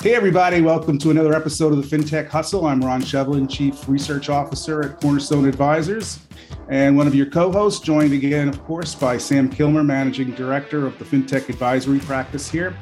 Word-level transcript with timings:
Hey, 0.00 0.14
everybody, 0.14 0.60
welcome 0.60 0.96
to 0.98 1.10
another 1.10 1.34
episode 1.34 1.72
of 1.72 1.90
the 1.90 1.96
FinTech 1.96 2.28
Hustle. 2.28 2.66
I'm 2.66 2.80
Ron 2.80 3.02
Shevlin, 3.02 3.50
Chief 3.50 3.88
Research 3.88 4.28
Officer 4.28 4.80
at 4.84 5.00
Cornerstone 5.00 5.44
Advisors, 5.44 6.20
and 6.68 6.96
one 6.96 7.08
of 7.08 7.16
your 7.16 7.26
co 7.26 7.50
hosts, 7.50 7.80
joined 7.80 8.12
again, 8.12 8.48
of 8.48 8.62
course, 8.62 8.94
by 8.94 9.18
Sam 9.18 9.50
Kilmer, 9.50 9.82
Managing 9.82 10.30
Director 10.36 10.86
of 10.86 10.96
the 11.00 11.04
FinTech 11.04 11.48
Advisory 11.48 11.98
Practice 11.98 12.48
here. 12.48 12.76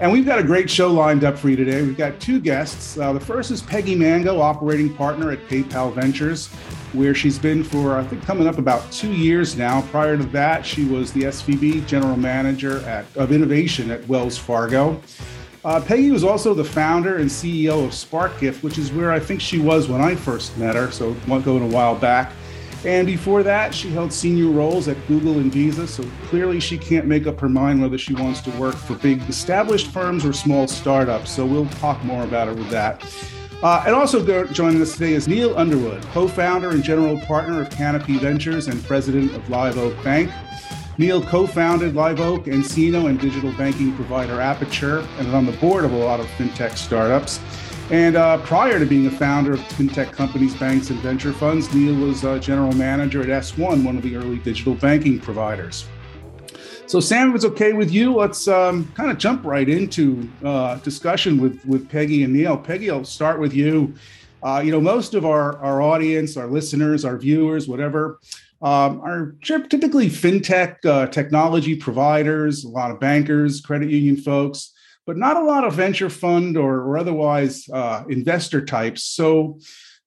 And 0.00 0.12
we've 0.12 0.26
got 0.26 0.40
a 0.40 0.42
great 0.42 0.68
show 0.68 0.92
lined 0.92 1.24
up 1.24 1.38
for 1.38 1.48
you 1.48 1.56
today. 1.56 1.80
We've 1.80 1.96
got 1.96 2.20
two 2.20 2.38
guests. 2.38 2.98
Uh, 2.98 3.14
the 3.14 3.20
first 3.20 3.50
is 3.50 3.62
Peggy 3.62 3.96
Mangot, 3.96 4.38
operating 4.38 4.94
partner 4.94 5.30
at 5.30 5.38
PayPal 5.48 5.94
Ventures, 5.94 6.48
where 6.92 7.14
she's 7.14 7.38
been 7.38 7.64
for, 7.64 7.96
I 7.96 8.04
think, 8.04 8.22
coming 8.24 8.46
up 8.46 8.58
about 8.58 8.92
two 8.92 9.14
years 9.14 9.56
now. 9.56 9.80
Prior 9.90 10.18
to 10.18 10.24
that, 10.24 10.66
she 10.66 10.84
was 10.84 11.12
the 11.14 11.22
SVP 11.22 11.86
General 11.86 12.18
Manager 12.18 12.80
at, 12.86 13.06
of 13.16 13.32
Innovation 13.32 13.90
at 13.90 14.06
Wells 14.06 14.36
Fargo. 14.36 15.00
Uh, 15.68 15.78
Peggy 15.78 16.10
was 16.10 16.24
also 16.24 16.54
the 16.54 16.64
founder 16.64 17.18
and 17.18 17.28
CEO 17.28 17.84
of 17.84 17.90
SparkGift, 17.90 18.62
which 18.62 18.78
is 18.78 18.90
where 18.90 19.12
I 19.12 19.20
think 19.20 19.38
she 19.38 19.58
was 19.58 19.86
when 19.86 20.00
I 20.00 20.14
first 20.14 20.56
met 20.56 20.74
her, 20.76 20.90
so 20.90 21.12
going 21.26 21.62
a 21.62 21.66
while 21.66 21.94
back. 21.94 22.32
And 22.86 23.06
before 23.06 23.42
that, 23.42 23.74
she 23.74 23.90
held 23.90 24.10
senior 24.10 24.46
roles 24.46 24.88
at 24.88 24.96
Google 25.06 25.40
and 25.40 25.52
Visa, 25.52 25.86
so 25.86 26.04
clearly 26.28 26.58
she 26.58 26.78
can't 26.78 27.04
make 27.04 27.26
up 27.26 27.38
her 27.40 27.50
mind 27.50 27.82
whether 27.82 27.98
she 27.98 28.14
wants 28.14 28.40
to 28.42 28.50
work 28.52 28.76
for 28.76 28.94
big 28.94 29.20
established 29.28 29.88
firms 29.88 30.24
or 30.24 30.32
small 30.32 30.66
startups. 30.66 31.30
So 31.30 31.44
we'll 31.44 31.68
talk 31.68 32.02
more 32.02 32.22
about 32.22 32.48
her 32.48 32.54
with 32.54 32.70
that. 32.70 33.04
Uh, 33.62 33.82
and 33.84 33.94
also 33.94 34.46
joining 34.46 34.80
us 34.80 34.94
today 34.94 35.12
is 35.12 35.28
Neil 35.28 35.54
Underwood, 35.58 36.00
co 36.14 36.28
founder 36.28 36.70
and 36.70 36.82
general 36.82 37.20
partner 37.26 37.60
of 37.60 37.68
Canapi 37.68 38.18
Ventures 38.20 38.68
and 38.68 38.82
president 38.84 39.34
of 39.34 39.50
Live 39.50 39.76
Oak 39.76 40.02
Bank. 40.02 40.30
Neil 40.98 41.22
co-founded 41.22 41.94
Live 41.94 42.18
Oak, 42.18 42.46
nCino, 42.46 43.08
and 43.08 43.20
digital 43.20 43.52
banking 43.52 43.94
provider 43.94 44.40
Apiture, 44.40 45.06
and 45.18 45.28
is 45.28 45.32
on 45.32 45.46
the 45.46 45.52
board 45.52 45.84
of 45.84 45.92
a 45.92 45.96
lot 45.96 46.18
of 46.18 46.26
fintech 46.30 46.76
startups. 46.76 47.38
And 47.92 48.16
uh, 48.16 48.38
prior 48.38 48.80
to 48.80 48.84
being 48.84 49.06
a 49.06 49.10
founder 49.12 49.52
of 49.52 49.60
fintech 49.60 50.10
companies, 50.10 50.56
banks, 50.56 50.90
and 50.90 50.98
venture 50.98 51.32
funds, 51.32 51.72
Neil 51.72 51.94
was 51.94 52.24
a 52.24 52.40
general 52.40 52.72
manager 52.72 53.22
at 53.22 53.28
S1, 53.28 53.84
one 53.84 53.96
of 53.96 54.02
the 54.02 54.16
early 54.16 54.38
digital 54.38 54.74
banking 54.74 55.20
providers. 55.20 55.86
So, 56.86 56.98
Sam, 56.98 57.28
if 57.28 57.36
it's 57.36 57.44
okay 57.44 57.74
with 57.74 57.92
you, 57.92 58.16
let's 58.16 58.48
um, 58.48 58.90
kind 58.96 59.12
of 59.12 59.18
jump 59.18 59.44
right 59.44 59.68
into 59.68 60.28
uh, 60.44 60.78
discussion 60.78 61.40
with, 61.40 61.64
with 61.64 61.88
Peggy 61.88 62.24
and 62.24 62.32
Neil. 62.32 62.56
Peggy, 62.56 62.90
I'll 62.90 63.04
start 63.04 63.38
with 63.38 63.54
you. 63.54 63.94
Uh, 64.42 64.62
you 64.64 64.72
know, 64.72 64.80
most 64.80 65.14
of 65.14 65.24
our, 65.24 65.58
our 65.58 65.80
audience, 65.80 66.36
our 66.36 66.48
listeners, 66.48 67.04
our 67.04 67.16
viewers, 67.16 67.68
whatever, 67.68 68.18
um, 68.60 69.00
are 69.00 69.36
typically 69.42 70.08
fintech 70.08 70.84
uh, 70.84 71.06
technology 71.06 71.76
providers, 71.76 72.64
a 72.64 72.68
lot 72.68 72.90
of 72.90 72.98
bankers, 72.98 73.60
credit 73.60 73.90
union 73.90 74.16
folks, 74.16 74.72
but 75.06 75.16
not 75.16 75.36
a 75.36 75.44
lot 75.44 75.64
of 75.64 75.74
venture 75.74 76.10
fund 76.10 76.56
or, 76.56 76.80
or 76.80 76.98
otherwise 76.98 77.68
uh, 77.72 78.04
investor 78.08 78.64
types. 78.64 79.04
So 79.04 79.58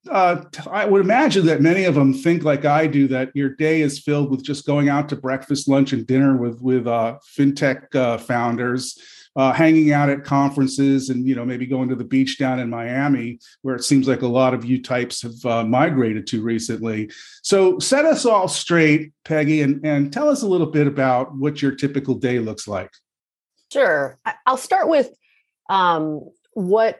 uh, 0.09 0.43
I 0.69 0.85
would 0.85 1.01
imagine 1.01 1.45
that 1.45 1.61
many 1.61 1.85
of 1.85 1.95
them 1.95 2.13
think 2.13 2.43
like 2.43 2.65
I 2.65 2.87
do 2.87 3.07
that 3.09 3.29
your 3.35 3.49
day 3.49 3.81
is 3.81 3.99
filled 3.99 4.31
with 4.31 4.43
just 4.43 4.65
going 4.65 4.89
out 4.89 5.07
to 5.09 5.15
breakfast, 5.15 5.67
lunch, 5.67 5.93
and 5.93 6.05
dinner 6.05 6.35
with 6.37 6.59
with 6.59 6.87
uh, 6.87 7.19
fintech 7.37 7.93
uh, 7.95 8.17
founders 8.17 8.99
uh, 9.35 9.53
hanging 9.53 9.91
out 9.91 10.09
at 10.09 10.23
conferences 10.23 11.09
and 11.09 11.25
you 11.25 11.35
know 11.35 11.45
maybe 11.45 11.65
going 11.65 11.89
to 11.89 11.95
the 11.95 12.03
beach 12.03 12.37
down 12.37 12.59
in 12.59 12.69
Miami, 12.69 13.39
where 13.61 13.75
it 13.75 13.83
seems 13.83 14.07
like 14.07 14.21
a 14.21 14.27
lot 14.27 14.53
of 14.53 14.65
you 14.65 14.81
types 14.81 15.21
have 15.21 15.45
uh, 15.45 15.63
migrated 15.63 16.27
to 16.27 16.41
recently. 16.41 17.09
So 17.41 17.79
set 17.79 18.05
us 18.05 18.25
all 18.25 18.47
straight, 18.47 19.13
Peggy, 19.23 19.61
and, 19.61 19.85
and 19.85 20.11
tell 20.11 20.29
us 20.29 20.41
a 20.41 20.47
little 20.47 20.67
bit 20.67 20.87
about 20.87 21.35
what 21.35 21.61
your 21.61 21.73
typical 21.73 22.15
day 22.15 22.39
looks 22.39 22.67
like. 22.67 22.91
Sure, 23.71 24.19
I'll 24.45 24.57
start 24.57 24.89
with 24.89 25.09
um, 25.69 26.29
what 26.53 26.99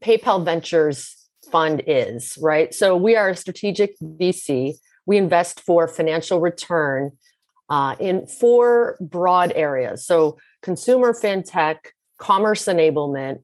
PayPal 0.00 0.44
Ventures 0.44 1.16
Fund 1.50 1.82
is. 1.86 2.38
Right, 2.40 2.72
so 2.72 2.96
we 2.96 3.16
are 3.16 3.30
a 3.30 3.36
strategic 3.36 3.98
VC. 3.98 4.74
We 5.04 5.16
invest 5.16 5.60
for 5.60 5.88
financial 5.88 6.40
return 6.40 7.10
uh, 7.68 7.96
in 7.98 8.26
four 8.26 8.98
broad 9.00 9.52
areas. 9.56 10.06
So 10.06 10.38
consumer 10.62 11.12
fintech, 11.12 11.78
commerce 12.18 12.64
enablement, 12.66 13.42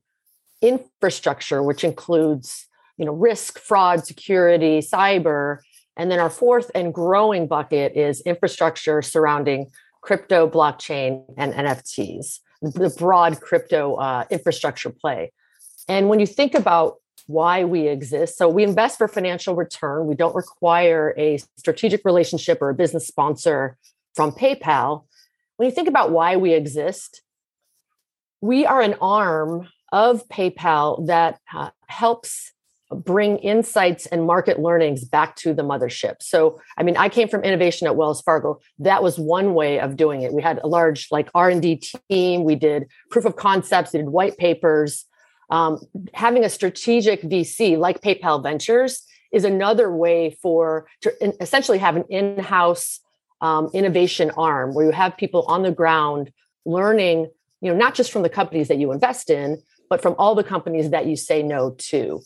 infrastructure, 0.62 1.62
which 1.62 1.84
includes 1.84 2.66
you 2.96 3.04
know 3.04 3.12
risk, 3.12 3.58
fraud, 3.58 4.06
security, 4.06 4.80
cyber, 4.80 5.58
and 5.96 6.10
then 6.10 6.20
our 6.20 6.30
fourth 6.30 6.70
and 6.74 6.94
growing 6.94 7.46
bucket 7.46 7.96
is 7.96 8.20
infrastructure 8.22 9.02
surrounding 9.02 9.70
crypto, 10.00 10.48
blockchain, 10.48 11.24
and 11.36 11.52
NFTs. 11.52 12.38
The 12.62 12.94
broad 12.96 13.40
crypto 13.40 13.96
uh, 13.96 14.24
infrastructure 14.30 14.90
play. 14.90 15.32
And 15.88 16.08
when 16.08 16.20
you 16.20 16.26
think 16.26 16.54
about 16.54 16.96
why 17.26 17.64
we 17.64 17.88
exist, 17.88 18.38
so 18.38 18.48
we 18.48 18.64
invest 18.64 18.96
for 18.96 19.06
financial 19.06 19.54
return. 19.54 20.06
We 20.06 20.14
don't 20.14 20.34
require 20.34 21.14
a 21.18 21.38
strategic 21.56 22.04
relationship 22.04 22.62
or 22.62 22.70
a 22.70 22.74
business 22.74 23.06
sponsor 23.06 23.76
from 24.14 24.32
PayPal 24.32 25.04
when 25.58 25.68
you 25.68 25.74
think 25.74 25.88
about 25.88 26.12
why 26.12 26.36
we 26.36 26.54
exist, 26.54 27.20
we 28.40 28.64
are 28.64 28.80
an 28.80 28.94
arm 29.00 29.68
of 29.92 30.26
PayPal 30.28 31.06
that 31.08 31.40
uh, 31.52 31.70
helps 31.88 32.52
bring 32.90 33.38
insights 33.38 34.06
and 34.06 34.24
market 34.24 34.60
learnings 34.60 35.04
back 35.04 35.34
to 35.36 35.52
the 35.52 35.62
mothership. 35.62 36.14
So, 36.20 36.60
I 36.78 36.84
mean, 36.84 36.96
I 36.96 37.08
came 37.08 37.28
from 37.28 37.42
innovation 37.42 37.86
at 37.86 37.96
Wells 37.96 38.22
Fargo. 38.22 38.60
That 38.78 39.02
was 39.02 39.18
one 39.18 39.52
way 39.52 39.80
of 39.80 39.96
doing 39.96 40.22
it. 40.22 40.32
We 40.32 40.42
had 40.42 40.60
a 40.62 40.68
large 40.68 41.08
like 41.10 41.28
R&D 41.34 41.82
team, 42.08 42.44
we 42.44 42.54
did 42.54 42.86
proof 43.10 43.24
of 43.24 43.36
concepts, 43.36 43.92
we 43.92 43.98
did 43.98 44.08
white 44.08 44.38
papers. 44.38 45.04
Um, 45.50 45.80
having 46.14 46.44
a 46.44 46.48
strategic 46.48 47.22
VC 47.22 47.76
like 47.76 48.00
PayPal 48.00 48.42
Ventures 48.42 49.02
is 49.32 49.44
another 49.44 49.92
way 49.94 50.30
for 50.40 50.86
to 51.02 51.12
essentially 51.42 51.78
have 51.78 51.96
an 51.96 52.04
in-house 52.08 53.00
um, 53.40 53.70
innovation 53.72 54.30
arm 54.36 54.74
where 54.74 54.86
you 54.86 54.92
have 54.92 55.16
people 55.16 55.44
on 55.46 55.62
the 55.62 55.70
ground 55.70 56.32
learning, 56.64 57.30
you 57.60 57.70
know, 57.70 57.76
not 57.76 57.94
just 57.94 58.12
from 58.12 58.22
the 58.22 58.28
companies 58.28 58.68
that 58.68 58.78
you 58.78 58.92
invest 58.92 59.30
in, 59.30 59.62
but 59.88 60.02
from 60.02 60.14
all 60.18 60.34
the 60.34 60.44
companies 60.44 60.90
that 60.90 61.06
you 61.06 61.16
say 61.16 61.42
no 61.42 61.70
to. 61.78 62.20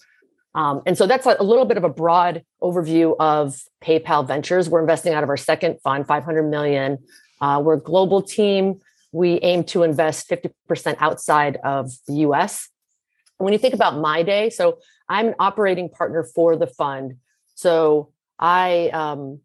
Um, 0.55 0.83
and 0.85 0.99
so 0.99 1.07
that's 1.07 1.27
a, 1.27 1.43
little 1.43 1.65
bit 1.65 1.77
of 1.77 1.85
a 1.85 1.89
broad 1.89 2.45
overview 2.63 3.17
of 3.19 3.63
PayPal 3.83 4.27
Ventures. 4.27 4.69
We're 4.69 4.81
investing 4.81 5.15
out 5.15 5.23
of 5.23 5.29
our 5.29 5.37
second 5.37 5.81
fund, 5.83 6.07
500 6.07 6.43
million. 6.43 6.99
Uh, 7.41 7.63
we're 7.65 7.75
a 7.75 7.81
global 7.81 8.21
team. 8.21 8.81
We 9.13 9.41
aim 9.41 9.65
to 9.65 9.83
invest 9.83 10.29
50% 10.29 10.97
outside 10.99 11.57
of 11.65 11.91
the 12.07 12.15
US. 12.27 12.69
When 13.39 13.53
you 13.53 13.59
think 13.59 13.75
about 13.75 13.99
my 13.99 14.23
day, 14.23 14.51
so 14.51 14.79
I'm 15.09 15.29
an 15.29 15.35
operating 15.39 15.89
partner 15.89 16.23
for 16.23 16.57
the 16.57 16.67
fund. 16.67 17.17
So 17.55 18.13
I 18.39 18.91
um, 18.91 19.41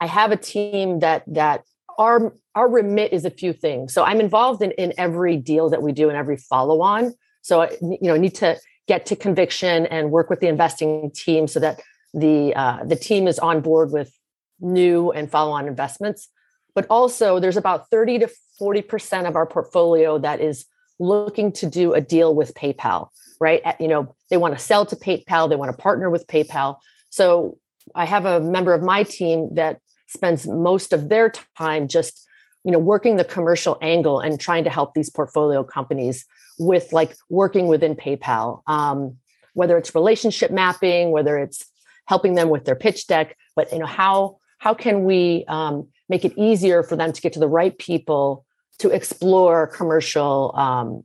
I 0.00 0.06
have 0.06 0.32
a 0.32 0.36
team 0.36 1.00
that 1.00 1.22
that 1.26 1.64
our 1.98 2.34
our 2.54 2.68
remit 2.68 3.12
is 3.12 3.24
a 3.24 3.30
few 3.30 3.52
things. 3.52 3.92
So 3.92 4.04
I'm 4.04 4.20
involved 4.20 4.62
in 4.62 4.72
in 4.72 4.92
every 4.98 5.36
deal 5.36 5.70
that 5.70 5.82
we 5.82 5.92
do 5.92 6.08
and 6.08 6.16
every 6.16 6.36
follow 6.36 6.80
on. 6.80 7.14
So 7.42 7.62
I, 7.62 7.70
you 7.80 7.98
know, 8.02 8.16
need 8.16 8.34
to 8.36 8.58
get 8.86 9.06
to 9.06 9.16
conviction 9.16 9.86
and 9.86 10.10
work 10.10 10.30
with 10.30 10.40
the 10.40 10.48
investing 10.48 11.10
team 11.14 11.46
so 11.46 11.60
that 11.60 11.80
the 12.12 12.54
uh, 12.54 12.84
the 12.84 12.96
team 12.96 13.26
is 13.26 13.38
on 13.38 13.60
board 13.60 13.90
with 13.92 14.12
new 14.60 15.10
and 15.10 15.30
follow 15.30 15.52
on 15.52 15.66
investments. 15.66 16.28
But 16.74 16.86
also, 16.90 17.38
there's 17.38 17.56
about 17.56 17.90
30 17.90 18.20
to 18.20 18.30
40 18.58 18.82
percent 18.82 19.26
of 19.26 19.36
our 19.36 19.46
portfolio 19.46 20.18
that 20.18 20.40
is 20.40 20.66
looking 20.98 21.52
to 21.52 21.66
do 21.66 21.92
a 21.92 22.00
deal 22.00 22.34
with 22.34 22.54
PayPal. 22.54 23.08
Right? 23.40 23.62
You 23.80 23.88
know, 23.88 24.14
they 24.30 24.36
want 24.36 24.56
to 24.56 24.64
sell 24.64 24.86
to 24.86 24.96
PayPal. 24.96 25.48
They 25.48 25.56
want 25.56 25.70
to 25.74 25.82
partner 25.82 26.08
with 26.08 26.26
PayPal. 26.26 26.76
So 27.10 27.58
I 27.94 28.06
have 28.06 28.24
a 28.24 28.40
member 28.40 28.72
of 28.72 28.82
my 28.82 29.02
team 29.02 29.54
that 29.54 29.80
spends 30.14 30.46
most 30.46 30.92
of 30.92 31.08
their 31.10 31.30
time 31.58 31.86
just 31.86 32.26
you 32.64 32.72
know 32.72 32.78
working 32.78 33.16
the 33.16 33.24
commercial 33.24 33.76
angle 33.82 34.20
and 34.20 34.40
trying 34.40 34.64
to 34.64 34.70
help 34.70 34.94
these 34.94 35.10
portfolio 35.10 35.62
companies 35.62 36.24
with 36.58 36.92
like 36.92 37.14
working 37.28 37.66
within 37.66 37.94
paypal 37.94 38.62
um, 38.66 39.16
whether 39.52 39.76
it's 39.76 39.94
relationship 39.94 40.50
mapping 40.50 41.10
whether 41.10 41.36
it's 41.36 41.66
helping 42.06 42.34
them 42.34 42.48
with 42.48 42.64
their 42.64 42.76
pitch 42.76 43.06
deck 43.06 43.36
but 43.54 43.70
you 43.72 43.78
know 43.78 43.86
how 43.86 44.38
how 44.64 44.72
can 44.72 45.04
we 45.04 45.44
um, 45.48 45.86
make 46.08 46.24
it 46.24 46.32
easier 46.38 46.82
for 46.82 46.96
them 46.96 47.12
to 47.12 47.20
get 47.20 47.34
to 47.34 47.38
the 47.38 47.48
right 47.48 47.76
people 47.76 48.46
to 48.78 48.88
explore 48.88 49.66
commercial 49.66 50.54
um, 50.56 51.04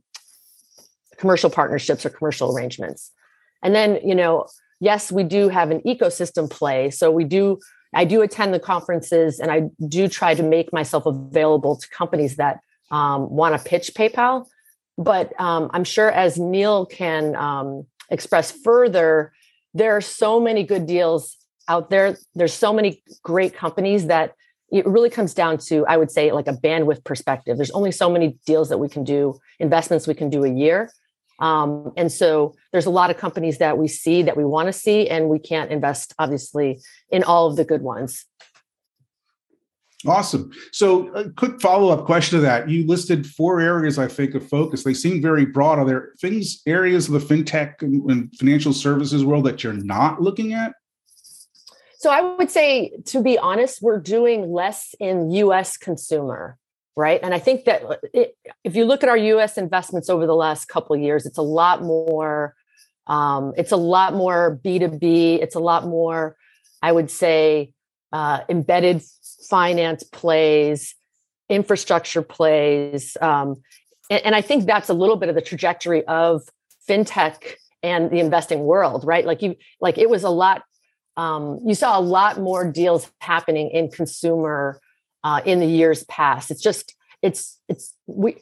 commercial 1.18 1.50
partnerships 1.50 2.06
or 2.06 2.10
commercial 2.10 2.56
arrangements? 2.56 3.10
And 3.62 3.74
then 3.74 4.00
you 4.02 4.14
know 4.14 4.46
yes 4.80 5.12
we 5.12 5.24
do 5.24 5.50
have 5.50 5.70
an 5.70 5.80
ecosystem 5.82 6.48
play 6.48 6.88
so 6.88 7.10
we 7.10 7.24
do 7.24 7.58
I 7.94 8.04
do 8.04 8.22
attend 8.22 8.54
the 8.54 8.60
conferences 8.60 9.40
and 9.40 9.50
I 9.50 9.70
do 9.86 10.08
try 10.08 10.34
to 10.34 10.42
make 10.42 10.72
myself 10.72 11.06
available 11.06 11.76
to 11.76 11.88
companies 11.88 12.36
that 12.36 12.60
um, 12.90 13.30
want 13.30 13.56
to 13.56 13.68
pitch 13.68 13.92
PayPal. 13.94 14.46
But 14.96 15.38
um, 15.40 15.70
I'm 15.72 15.84
sure 15.84 16.10
as 16.10 16.38
Neil 16.38 16.86
can 16.86 17.34
um, 17.34 17.86
express 18.10 18.50
further, 18.52 19.32
there 19.74 19.96
are 19.96 20.00
so 20.00 20.40
many 20.40 20.62
good 20.62 20.86
deals 20.86 21.36
out 21.68 21.90
there. 21.90 22.16
There's 22.34 22.52
so 22.52 22.72
many 22.72 23.02
great 23.22 23.54
companies 23.54 24.06
that 24.06 24.34
it 24.70 24.86
really 24.86 25.10
comes 25.10 25.34
down 25.34 25.58
to, 25.58 25.84
I 25.86 25.96
would 25.96 26.10
say, 26.10 26.30
like 26.32 26.46
a 26.46 26.52
bandwidth 26.52 27.04
perspective. 27.04 27.56
There's 27.56 27.70
only 27.72 27.92
so 27.92 28.10
many 28.10 28.38
deals 28.46 28.68
that 28.68 28.78
we 28.78 28.88
can 28.88 29.04
do, 29.04 29.40
investments 29.58 30.06
we 30.06 30.14
can 30.14 30.30
do 30.30 30.44
a 30.44 30.48
year. 30.48 30.90
Um, 31.40 31.92
and 31.96 32.12
so 32.12 32.54
there's 32.72 32.86
a 32.86 32.90
lot 32.90 33.10
of 33.10 33.16
companies 33.16 33.58
that 33.58 33.78
we 33.78 33.88
see 33.88 34.22
that 34.22 34.36
we 34.36 34.44
want 34.44 34.66
to 34.66 34.72
see, 34.72 35.08
and 35.08 35.28
we 35.28 35.38
can't 35.38 35.70
invest, 35.70 36.14
obviously, 36.18 36.80
in 37.10 37.24
all 37.24 37.46
of 37.46 37.56
the 37.56 37.64
good 37.64 37.82
ones. 37.82 38.26
Awesome. 40.06 40.50
So, 40.72 41.08
a 41.12 41.28
quick 41.30 41.60
follow 41.60 41.92
up 41.92 42.06
question 42.06 42.38
to 42.38 42.42
that. 42.42 42.70
You 42.70 42.86
listed 42.86 43.26
four 43.26 43.60
areas, 43.60 43.98
I 43.98 44.08
think, 44.08 44.34
of 44.34 44.48
focus. 44.48 44.82
They 44.82 44.94
seem 44.94 45.20
very 45.20 45.44
broad. 45.44 45.78
Are 45.78 45.84
there 45.84 46.12
things, 46.20 46.62
areas 46.66 47.08
of 47.08 47.12
the 47.12 47.34
fintech 47.34 47.82
and 47.82 48.34
financial 48.36 48.72
services 48.72 49.24
world 49.24 49.44
that 49.44 49.62
you're 49.62 49.74
not 49.74 50.22
looking 50.22 50.54
at? 50.54 50.72
So, 51.98 52.10
I 52.10 52.22
would 52.22 52.50
say, 52.50 52.92
to 53.06 53.22
be 53.22 53.38
honest, 53.38 53.82
we're 53.82 54.00
doing 54.00 54.50
less 54.50 54.94
in 55.00 55.30
US 55.32 55.76
consumer, 55.76 56.56
right? 56.96 57.20
And 57.22 57.34
I 57.34 57.38
think 57.38 57.64
that 57.64 57.82
it, 58.12 58.36
if 58.64 58.76
you 58.76 58.84
look 58.84 59.02
at 59.02 59.08
our 59.08 59.16
US 59.16 59.56
investments 59.56 60.08
over 60.08 60.26
the 60.26 60.34
last 60.34 60.66
couple 60.66 60.96
of 60.96 61.02
years, 61.02 61.26
it's 61.26 61.38
a 61.38 61.42
lot 61.42 61.82
more. 61.82 62.54
Um, 63.06 63.54
it's 63.56 63.72
a 63.72 63.76
lot 63.76 64.14
more 64.14 64.60
B2B. 64.64 65.42
It's 65.42 65.54
a 65.54 65.60
lot 65.60 65.84
more, 65.84 66.36
I 66.82 66.92
would 66.92 67.10
say, 67.10 67.72
uh, 68.12 68.40
embedded 68.48 69.02
finance 69.48 70.02
plays, 70.04 70.94
infrastructure 71.48 72.22
plays. 72.22 73.16
Um, 73.20 73.62
and, 74.10 74.26
and 74.26 74.34
I 74.34 74.42
think 74.42 74.66
that's 74.66 74.88
a 74.88 74.94
little 74.94 75.16
bit 75.16 75.28
of 75.28 75.34
the 75.34 75.40
trajectory 75.42 76.04
of 76.06 76.42
fintech 76.88 77.54
and 77.82 78.10
the 78.10 78.20
investing 78.20 78.60
world, 78.60 79.04
right? 79.04 79.24
Like 79.24 79.42
you, 79.42 79.56
like 79.80 79.98
it 79.98 80.10
was 80.10 80.22
a 80.22 80.30
lot. 80.30 80.62
Um, 81.16 81.58
you 81.66 81.74
saw 81.74 81.98
a 81.98 82.00
lot 82.00 82.38
more 82.40 82.70
deals 82.70 83.10
happening 83.20 83.70
in 83.70 83.90
consumer 83.90 84.80
uh, 85.24 85.40
in 85.44 85.60
the 85.60 85.66
years 85.66 86.04
past. 86.04 86.50
It's 86.50 86.62
just 86.62 86.94
it's 87.22 87.58
it's 87.68 87.94
we 88.06 88.36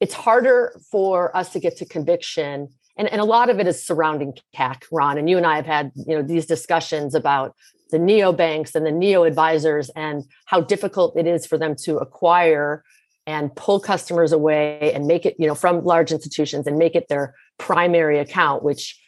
it's 0.00 0.14
harder 0.14 0.78
for 0.90 1.34
us 1.36 1.52
to 1.52 1.60
get 1.60 1.76
to 1.78 1.84
conviction 1.84 2.68
and, 2.96 3.08
and 3.08 3.20
a 3.20 3.24
lot 3.24 3.50
of 3.50 3.60
it 3.60 3.66
is 3.66 3.84
surrounding 3.84 4.34
CAC, 4.54 4.84
Ron. 4.90 5.18
And 5.18 5.28
you 5.28 5.36
and 5.36 5.46
I 5.46 5.56
have 5.56 5.66
had 5.66 5.92
you 5.94 6.16
know 6.16 6.22
these 6.22 6.46
discussions 6.46 7.14
about 7.14 7.54
the 7.90 7.98
neo 7.98 8.32
banks 8.32 8.74
and 8.74 8.84
the 8.84 8.92
neo 8.92 9.24
advisors 9.24 9.90
and 9.90 10.24
how 10.46 10.60
difficult 10.60 11.16
it 11.16 11.26
is 11.26 11.46
for 11.46 11.56
them 11.58 11.76
to 11.84 11.98
acquire 11.98 12.82
and 13.26 13.54
pull 13.54 13.80
customers 13.80 14.32
away 14.32 14.92
and 14.94 15.06
make 15.06 15.26
it 15.26 15.36
you 15.38 15.46
know 15.46 15.54
from 15.54 15.84
large 15.84 16.10
institutions 16.10 16.66
and 16.66 16.78
make 16.78 16.94
it 16.94 17.06
their 17.08 17.34
primary 17.58 18.18
account 18.18 18.62
which 18.62 19.00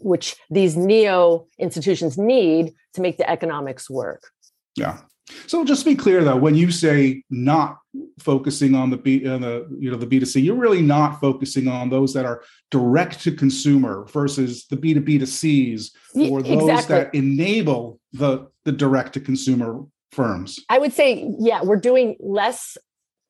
which 0.00 0.36
these 0.50 0.76
neo 0.76 1.46
institutions 1.58 2.18
need 2.18 2.74
to 2.92 3.00
make 3.00 3.16
the 3.16 3.28
economics 3.30 3.88
work 3.88 4.24
yeah 4.76 4.98
so 5.46 5.64
just 5.64 5.84
to 5.84 5.90
be 5.90 5.96
clear 5.96 6.22
though 6.22 6.36
when 6.36 6.54
you 6.54 6.70
say 6.70 7.22
not 7.30 7.78
focusing 8.18 8.74
on 8.74 8.90
the 8.90 8.96
b 8.96 9.26
on 9.28 9.40
the 9.40 9.66
you 9.78 9.90
know 9.90 9.96
the 9.96 10.06
b2c 10.06 10.42
you're 10.42 10.54
really 10.54 10.82
not 10.82 11.20
focusing 11.20 11.68
on 11.68 11.90
those 11.90 12.12
that 12.14 12.24
are 12.24 12.42
direct 12.70 13.20
to 13.20 13.32
consumer 13.32 14.06
versus 14.12 14.66
the 14.66 14.76
b2b 14.76 15.18
to 15.18 15.26
c's 15.26 15.92
or 16.14 16.42
those 16.42 16.68
exactly. 16.68 16.96
that 16.96 17.14
enable 17.14 17.98
the 18.12 18.46
the 18.64 18.72
direct 18.72 19.14
to 19.14 19.20
consumer 19.20 19.80
firms 20.12 20.60
i 20.68 20.78
would 20.78 20.92
say 20.92 21.28
yeah 21.38 21.62
we're 21.62 21.76
doing 21.76 22.16
less 22.20 22.76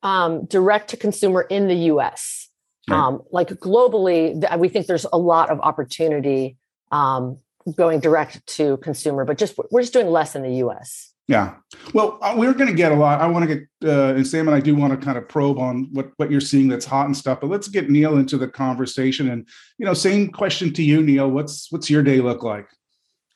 um, 0.03 0.45
direct 0.45 0.91
to 0.91 0.97
consumer 0.97 1.41
in 1.41 1.67
the 1.67 1.75
us 1.75 2.49
right. 2.87 2.97
um, 2.97 3.21
like 3.31 3.49
globally 3.49 4.59
we 4.59 4.69
think 4.69 4.85
there's 4.85 5.07
a 5.11 5.17
lot 5.17 5.49
of 5.49 5.59
opportunity 5.59 6.55
um, 6.91 7.39
going 7.75 7.99
direct 7.99 8.45
to 8.45 8.77
consumer 8.77 9.25
but 9.25 9.37
just 9.37 9.57
we're 9.71 9.81
just 9.81 9.93
doing 9.93 10.07
less 10.07 10.35
in 10.35 10.43
the 10.43 10.51
us 10.51 11.13
yeah. 11.27 11.55
Well, 11.93 12.17
uh, 12.21 12.35
we're 12.37 12.53
going 12.53 12.69
to 12.69 12.75
get 12.75 12.91
a 12.91 12.95
lot. 12.95 13.19
I 13.19 13.27
want 13.27 13.47
to 13.47 13.55
get, 13.55 13.67
uh, 13.83 14.15
and 14.15 14.25
Sam 14.25 14.47
and 14.47 14.55
I 14.55 14.61
do 14.61 14.75
want 14.75 14.97
to 14.97 15.05
kind 15.05 15.17
of 15.17 15.27
probe 15.27 15.59
on 15.59 15.89
what, 15.91 16.11
what 16.17 16.31
you're 16.31 16.39
seeing 16.39 16.69
that's 16.69 16.85
hot 16.85 17.05
and 17.05 17.15
stuff, 17.15 17.41
but 17.41 17.49
let's 17.49 17.67
get 17.67 17.89
Neil 17.89 18.17
into 18.17 18.37
the 18.37 18.47
conversation. 18.47 19.29
And, 19.29 19.47
you 19.77 19.85
know, 19.85 19.93
same 19.93 20.29
question 20.29 20.71
to 20.73 20.83
you, 20.83 21.01
Neil. 21.01 21.29
What's, 21.29 21.71
what's 21.71 21.89
your 21.89 22.01
day 22.01 22.21
look 22.21 22.43
like? 22.43 22.67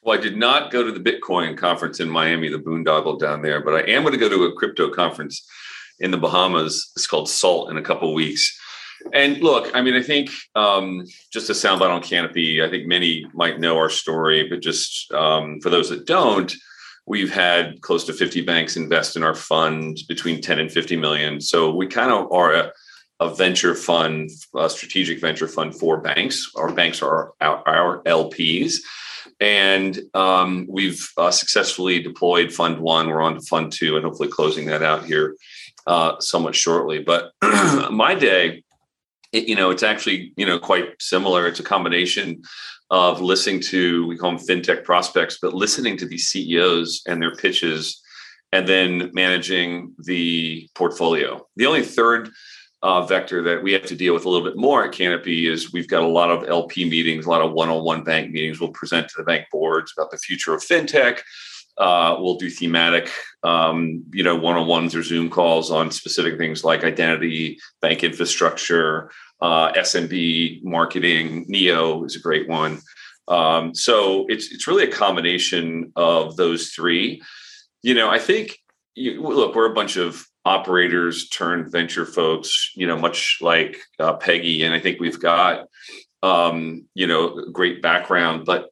Well, 0.04 0.18
I 0.18 0.22
did 0.22 0.38
not 0.38 0.72
go 0.72 0.84
to 0.84 0.92
the 0.92 1.00
Bitcoin 1.00 1.58
conference 1.58 2.00
in 2.00 2.10
Miami, 2.10 2.50
the 2.50 2.58
boondoggle 2.58 3.20
down 3.20 3.42
there, 3.42 3.62
but 3.64 3.76
I 3.76 3.92
am 3.92 4.04
going 4.04 4.14
to 4.14 4.20
go 4.20 4.30
to 4.30 4.46
a 4.46 4.54
crypto 4.54 4.90
conference 4.90 5.46
in 6.00 6.12
the 6.12 6.18
Bahamas. 6.18 6.92
It's 6.96 7.08
called 7.08 7.30
SALT 7.30 7.70
in 7.70 7.78
a 7.78 7.84
couple 7.84 8.14
weeks. 8.14 8.58
And 9.14 9.40
look, 9.40 9.70
I 9.76 9.82
mean, 9.82 9.96
I 9.96 10.02
think 10.02 10.32
um, 10.56 11.06
just 11.32 11.50
a 11.50 11.54
soundbite 11.54 11.90
on 11.90 12.02
Canapi, 12.02 12.66
I 12.66 12.70
think 12.70 12.88
many 12.88 13.26
might 13.34 13.60
know 13.60 13.78
our 13.78 13.90
story, 13.90 14.48
but 14.48 14.62
just 14.62 15.12
um, 15.12 15.60
for 15.60 15.70
those 15.70 15.90
that 15.90 16.06
don't, 16.06 16.54
We've 17.06 17.34
had 17.34 17.82
close 17.82 18.06
to 18.06 18.14
50 18.14 18.42
banks 18.42 18.78
invest 18.78 19.16
in 19.16 19.24
our 19.24 19.36
fund 19.36 20.00
between 20.08 20.42
10 20.42 20.60
and 20.60 20.72
50 20.72 20.96
million. 20.98 21.42
So 21.42 21.74
we 21.74 21.88
kind 21.88 22.12
of 22.12 22.32
are 22.32 22.54
a, 22.54 22.72
a 23.20 23.34
venture 23.34 23.76
fund, 23.76 24.30
a 24.56 24.70
strategic 24.70 25.20
venture 25.20 25.48
fund 25.48 25.76
for 25.76 26.00
banks. 26.00 26.52
Our 26.56 26.72
banks 26.72 27.02
are 27.02 27.34
our, 27.42 27.68
our 27.68 28.04
LPs. 28.04 28.78
And 29.40 30.00
um, 30.14 30.68
we've 30.70 31.10
uh, 31.18 31.32
successfully 31.32 32.02
deployed 32.02 32.52
Fund 32.52 32.80
One. 32.80 33.08
We're 33.08 33.22
on 33.22 33.36
to 33.36 33.42
Fund 33.42 33.72
Two, 33.72 33.96
and 33.96 34.06
hopefully 34.06 34.30
closing 34.30 34.68
that 34.68 34.84
out 34.84 35.06
here 35.06 35.36
uh, 35.88 36.20
somewhat 36.20 36.56
shortly. 36.56 37.00
But 37.00 37.32
my 37.92 38.16
day, 38.16 38.64
it, 39.32 39.48
you 39.48 39.56
know, 39.56 39.70
it's 39.70 39.84
actually 39.84 40.34
you 40.38 40.46
know 40.46 40.60
quite 40.60 41.02
similar. 41.02 41.48
It's 41.48 41.60
a 41.60 41.64
combination 41.64 42.42
of 42.90 43.22
listening 43.22 43.62
to 43.62 44.06
we 44.08 44.18
call 44.18 44.36
them 44.36 44.46
fintech 44.46 44.84
prospects, 44.84 45.38
but 45.42 45.54
listening 45.54 45.98
to 45.98 46.06
these 46.06 46.28
CEOs 46.28 47.04
and 47.08 47.22
their 47.22 47.36
pitches, 47.36 48.02
and 48.52 48.68
then 48.68 49.10
managing 49.14 49.94
the 50.00 50.70
portfolio. 50.76 51.46
The 51.56 51.66
only 51.66 51.84
third 51.84 52.30
uh, 52.84 53.06
vector 53.06 53.44
that 53.44 53.62
we 53.62 53.74
have 53.74 53.86
to 53.86 53.96
deal 53.96 54.14
with 54.14 54.26
a 54.26 54.30
little 54.30 54.48
bit 54.48 54.58
more 54.58 54.84
at 54.84 54.92
Canapi 54.92 55.50
is 55.50 55.72
we've 55.72 55.88
got 55.88 56.04
a 56.04 56.08
lot 56.08 56.32
of 56.32 56.50
LP 56.50 56.90
meetings, 56.90 57.26
a 57.26 57.30
lot 57.30 57.42
of 57.42 57.54
one-on-one 57.54 58.04
bank 58.04 58.32
meetings. 58.32 58.60
We'll 58.60 58.72
present 58.72 59.08
to 59.10 59.14
the 59.18 59.24
bank 59.24 59.46
boards 59.52 59.94
about 59.96 60.12
the 60.12 60.18
future 60.18 60.54
of 60.54 60.62
fintech. 60.62 61.20
Uh, 61.78 62.16
we'll 62.20 62.38
do 62.38 62.50
thematic, 62.50 63.10
um, 63.44 64.04
you 64.14 64.24
know, 64.24 64.36
one-on-ones 64.36 64.94
or 64.94 65.04
Zoom 65.04 65.30
calls 65.30 65.72
on 65.72 65.90
specific 65.90 66.38
things 66.38 66.64
like 66.64 66.84
identity, 66.84 67.58
bank 67.82 68.04
infrastructure, 68.04 69.10
uh, 69.42 69.72
SMB 69.74 70.64
marketing. 70.64 71.46
Neo 71.48 72.04
is 72.04 72.16
a 72.16 72.20
great 72.20 72.48
one. 72.48 72.80
Um, 73.28 73.74
so 73.74 74.26
it's 74.28 74.52
it's 74.52 74.68
really 74.68 74.84
a 74.84 74.92
combination 74.92 75.92
of 75.96 76.36
those 76.36 76.70
three. 76.70 77.22
You 77.82 77.94
know, 77.94 78.10
I 78.10 78.20
think 78.20 78.58
you, 78.96 79.22
look, 79.22 79.56
we're 79.56 79.72
a 79.72 79.74
bunch 79.74 79.96
of 79.96 80.26
operators 80.44 81.30
turned 81.30 81.72
venture 81.72 82.06
folks. 82.06 82.72
You 82.76 82.88
know, 82.88 82.98
much 82.98 83.38
like 83.42 83.78
uh, 84.00 84.14
Peggy, 84.14 84.64
and 84.64 84.74
I 84.74 84.80
think 84.80 85.00
we've 85.00 85.20
got 85.20 85.68
um, 86.24 86.88
you 86.94 87.08
know 87.08 87.46
great 87.52 87.82
background, 87.82 88.46
but 88.46 88.70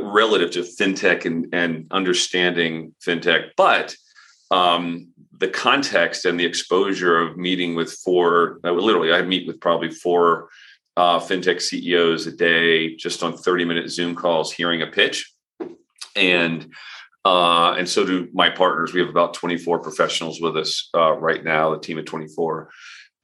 relative 0.00 0.50
to 0.52 0.62
fintech 0.62 1.24
and 1.24 1.52
and 1.52 1.86
understanding 1.90 2.94
fintech, 3.04 3.50
but 3.56 3.94
um, 4.50 5.08
the 5.38 5.48
context 5.48 6.24
and 6.24 6.38
the 6.38 6.44
exposure 6.44 7.18
of 7.18 7.36
meeting 7.36 7.74
with 7.74 7.92
four, 7.92 8.60
uh, 8.64 8.70
literally, 8.70 9.12
I 9.12 9.22
meet 9.22 9.46
with 9.46 9.60
probably 9.60 9.90
four 9.90 10.48
uh, 10.96 11.18
fintech 11.18 11.60
CEOs 11.60 12.26
a 12.26 12.32
day, 12.32 12.94
just 12.96 13.22
on 13.22 13.36
30 13.36 13.64
minute 13.64 13.90
Zoom 13.90 14.14
calls, 14.14 14.52
hearing 14.52 14.82
a 14.82 14.86
pitch. 14.86 15.32
And 16.14 16.70
uh, 17.24 17.74
and 17.78 17.88
so 17.88 18.04
do 18.04 18.28
my 18.32 18.50
partners. 18.50 18.92
We 18.92 19.00
have 19.00 19.08
about 19.08 19.34
24 19.34 19.78
professionals 19.78 20.40
with 20.40 20.56
us 20.56 20.90
uh, 20.94 21.12
right 21.12 21.42
now, 21.42 21.72
a 21.72 21.80
team 21.80 21.98
of 21.98 22.04
24. 22.04 22.68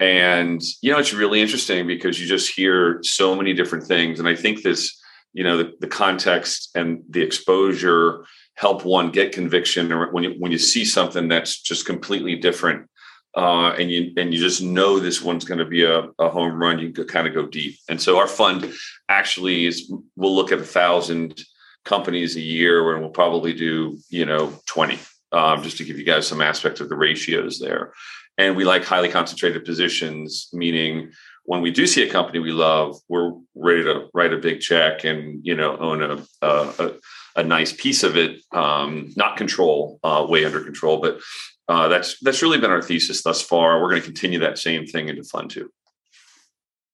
And, 0.00 0.62
you 0.80 0.92
know, 0.92 0.98
it's 0.98 1.12
really 1.12 1.40
interesting 1.40 1.86
because 1.86 2.20
you 2.20 2.26
just 2.26 2.54
hear 2.54 3.00
so 3.02 3.34
many 3.34 3.52
different 3.52 3.84
things. 3.84 4.20
And 4.20 4.28
I 4.28 4.36
think 4.36 4.62
this, 4.62 4.97
you 5.32 5.44
know, 5.44 5.56
the, 5.58 5.72
the 5.80 5.86
context 5.86 6.70
and 6.74 7.02
the 7.08 7.22
exposure 7.22 8.24
help 8.54 8.84
one 8.84 9.10
get 9.10 9.32
conviction 9.32 9.92
or 9.92 10.10
when 10.12 10.24
you 10.24 10.34
when 10.38 10.50
you 10.50 10.58
see 10.58 10.84
something 10.84 11.28
that's 11.28 11.60
just 11.60 11.86
completely 11.86 12.34
different 12.34 12.88
uh, 13.36 13.72
and 13.78 13.90
you 13.90 14.12
and 14.16 14.34
you 14.34 14.40
just 14.40 14.62
know 14.62 14.98
this 14.98 15.22
one's 15.22 15.44
going 15.44 15.58
to 15.58 15.64
be 15.64 15.84
a, 15.84 16.08
a 16.18 16.28
home 16.28 16.60
run 16.60 16.78
you 16.78 16.92
can 16.92 17.06
kind 17.06 17.26
of 17.28 17.34
go 17.34 17.46
deep. 17.46 17.78
And 17.88 18.00
so 18.00 18.18
our 18.18 18.26
fund 18.26 18.72
actually 19.08 19.66
is 19.66 19.92
we'll 20.16 20.34
look 20.34 20.50
at 20.50 20.58
a 20.58 20.64
thousand 20.64 21.40
companies 21.84 22.36
a 22.36 22.40
year 22.40 22.92
and 22.92 23.00
we'll 23.00 23.10
probably 23.10 23.52
do 23.52 23.98
you 24.08 24.26
know 24.26 24.52
20 24.66 24.98
um, 25.32 25.62
just 25.62 25.76
to 25.78 25.84
give 25.84 25.98
you 25.98 26.04
guys 26.04 26.26
some 26.26 26.40
aspect 26.40 26.80
of 26.80 26.88
the 26.88 26.96
ratios 26.96 27.60
there. 27.60 27.92
And 28.38 28.56
we 28.56 28.64
like 28.64 28.84
highly 28.84 29.08
concentrated 29.08 29.64
positions 29.64 30.48
meaning 30.52 31.12
when 31.48 31.62
we 31.62 31.70
do 31.70 31.86
see 31.86 32.02
a 32.02 32.10
company 32.10 32.38
we 32.38 32.52
love 32.52 32.96
we're 33.08 33.32
ready 33.54 33.82
to 33.82 34.08
write 34.14 34.32
a 34.32 34.38
big 34.38 34.60
check 34.60 35.04
and 35.04 35.40
you 35.44 35.54
know 35.54 35.76
own 35.78 36.02
a, 36.02 36.22
a, 36.42 36.74
a 36.78 36.92
a 37.38 37.44
nice 37.44 37.72
piece 37.72 38.02
of 38.02 38.16
it, 38.16 38.40
um, 38.52 39.10
not 39.16 39.36
control, 39.36 40.00
uh, 40.02 40.26
way 40.28 40.44
under 40.44 40.60
control. 40.60 41.00
But 41.00 41.20
uh, 41.68 41.88
that's 41.88 42.18
that's 42.20 42.42
really 42.42 42.58
been 42.58 42.70
our 42.70 42.82
thesis 42.82 43.22
thus 43.22 43.40
far. 43.40 43.80
We're 43.80 43.90
going 43.90 44.02
to 44.02 44.06
continue 44.06 44.40
that 44.40 44.58
same 44.58 44.86
thing 44.86 45.08
into 45.08 45.22
Fund 45.22 45.50
Two. 45.50 45.70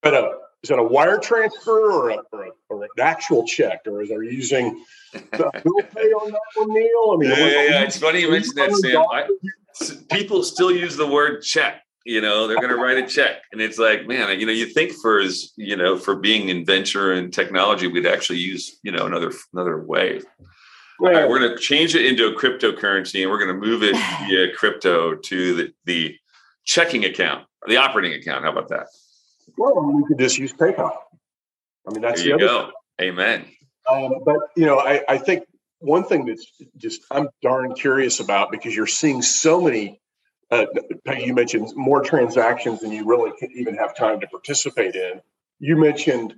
But 0.02 0.14
uh, 0.14 0.28
is 0.62 0.68
that 0.68 0.78
a 0.78 0.82
wire 0.82 1.18
transfer 1.18 1.90
or, 1.90 2.10
a, 2.10 2.16
or, 2.32 2.44
a, 2.44 2.50
or, 2.68 2.84
an 2.84 2.90
actual 3.00 3.46
check, 3.46 3.80
or 3.86 4.02
is 4.02 4.10
are 4.10 4.22
you 4.22 4.32
using 4.32 4.84
bill 5.12 5.50
pay 5.94 6.12
on 6.12 6.30
that 6.30 6.40
one, 6.56 6.74
Neil? 6.74 7.12
I 7.12 7.16
mean, 7.16 7.30
yeah, 7.30 7.38
yeah, 7.38 7.62
yeah. 7.70 7.82
it's 7.82 7.96
funny 7.96 8.20
you 8.20 8.30
mentioned 8.30 8.58
that, 8.58 8.72
Sam. 8.72 9.02
I, 9.10 9.28
people 10.10 10.42
still 10.42 10.70
use 10.70 10.96
the 10.96 11.06
word 11.06 11.42
check. 11.42 11.83
You 12.04 12.20
know, 12.20 12.46
they're 12.46 12.56
going 12.56 12.68
to 12.68 12.76
write 12.76 12.98
a 12.98 13.06
check, 13.06 13.36
and 13.50 13.62
it's 13.62 13.78
like, 13.78 14.06
man, 14.06 14.38
you 14.38 14.44
know, 14.44 14.52
you 14.52 14.66
think 14.66 14.92
for 14.92 15.20
as 15.20 15.52
you 15.56 15.74
know, 15.74 15.96
for 15.96 16.16
being 16.16 16.50
in 16.50 16.64
venture 16.64 17.12
and 17.12 17.32
technology, 17.32 17.86
we'd 17.86 18.06
actually 18.06 18.40
use 18.40 18.78
you 18.82 18.92
know 18.92 19.06
another 19.06 19.32
another 19.54 19.82
way. 19.82 20.20
All 21.00 21.10
right, 21.10 21.28
we're 21.28 21.40
going 21.40 21.56
to 21.56 21.58
change 21.58 21.94
it 21.94 22.06
into 22.06 22.26
a 22.28 22.34
cryptocurrency, 22.34 23.22
and 23.22 23.30
we're 23.30 23.38
going 23.38 23.60
to 23.60 23.66
move 23.66 23.82
it 23.82 23.96
via 24.28 24.52
crypto 24.54 25.16
to 25.16 25.54
the, 25.54 25.72
the 25.86 26.16
checking 26.64 27.04
account, 27.04 27.46
the 27.66 27.78
operating 27.78 28.20
account. 28.20 28.44
How 28.44 28.52
about 28.52 28.68
that? 28.68 28.86
Well, 29.56 29.92
we 29.92 30.04
could 30.06 30.18
just 30.18 30.38
use 30.38 30.52
PayPal. 30.52 30.92
I 31.86 31.92
mean, 31.92 32.02
that's 32.02 32.22
there 32.22 32.36
the 32.36 32.42
you 32.42 32.48
go. 32.48 32.70
Thing. 32.98 33.08
Amen. 33.08 33.44
Um, 33.90 34.14
but 34.24 34.38
you 34.56 34.66
know, 34.66 34.78
I, 34.78 35.02
I 35.08 35.18
think 35.18 35.44
one 35.80 36.04
thing 36.04 36.26
that's 36.26 36.46
just 36.76 37.02
I'm 37.10 37.28
darn 37.42 37.74
curious 37.74 38.20
about 38.20 38.50
because 38.50 38.74
you're 38.74 38.86
seeing 38.86 39.22
so 39.22 39.60
many. 39.60 40.00
Uh, 40.50 40.66
you 41.18 41.34
mentioned 41.34 41.74
more 41.74 42.02
transactions 42.02 42.80
than 42.80 42.92
you 42.92 43.04
really 43.04 43.32
could 43.38 43.50
even 43.52 43.74
have 43.76 43.96
time 43.96 44.20
to 44.20 44.26
participate 44.26 44.94
in. 44.94 45.20
You 45.58 45.76
mentioned 45.76 46.34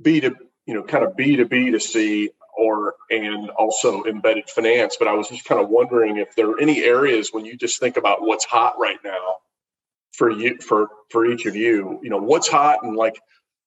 B 0.00 0.20
to 0.20 0.34
you 0.66 0.74
know 0.74 0.82
kind 0.82 1.04
of 1.04 1.16
B 1.16 1.36
to 1.36 1.44
B 1.44 1.70
to 1.70 1.80
C 1.80 2.30
or 2.56 2.94
and 3.10 3.50
also 3.50 4.04
embedded 4.04 4.48
finance. 4.48 4.96
But 4.98 5.08
I 5.08 5.14
was 5.14 5.28
just 5.28 5.44
kind 5.44 5.60
of 5.60 5.68
wondering 5.68 6.18
if 6.18 6.34
there 6.36 6.50
are 6.50 6.60
any 6.60 6.82
areas 6.82 7.30
when 7.32 7.44
you 7.44 7.56
just 7.56 7.80
think 7.80 7.96
about 7.96 8.22
what's 8.22 8.44
hot 8.44 8.78
right 8.78 8.98
now 9.04 9.36
for 10.12 10.30
you 10.30 10.58
for 10.58 10.88
for 11.10 11.26
each 11.26 11.46
of 11.46 11.56
you. 11.56 12.00
You 12.02 12.10
know 12.10 12.18
what's 12.18 12.48
hot 12.48 12.82
and 12.82 12.96
like 12.96 13.18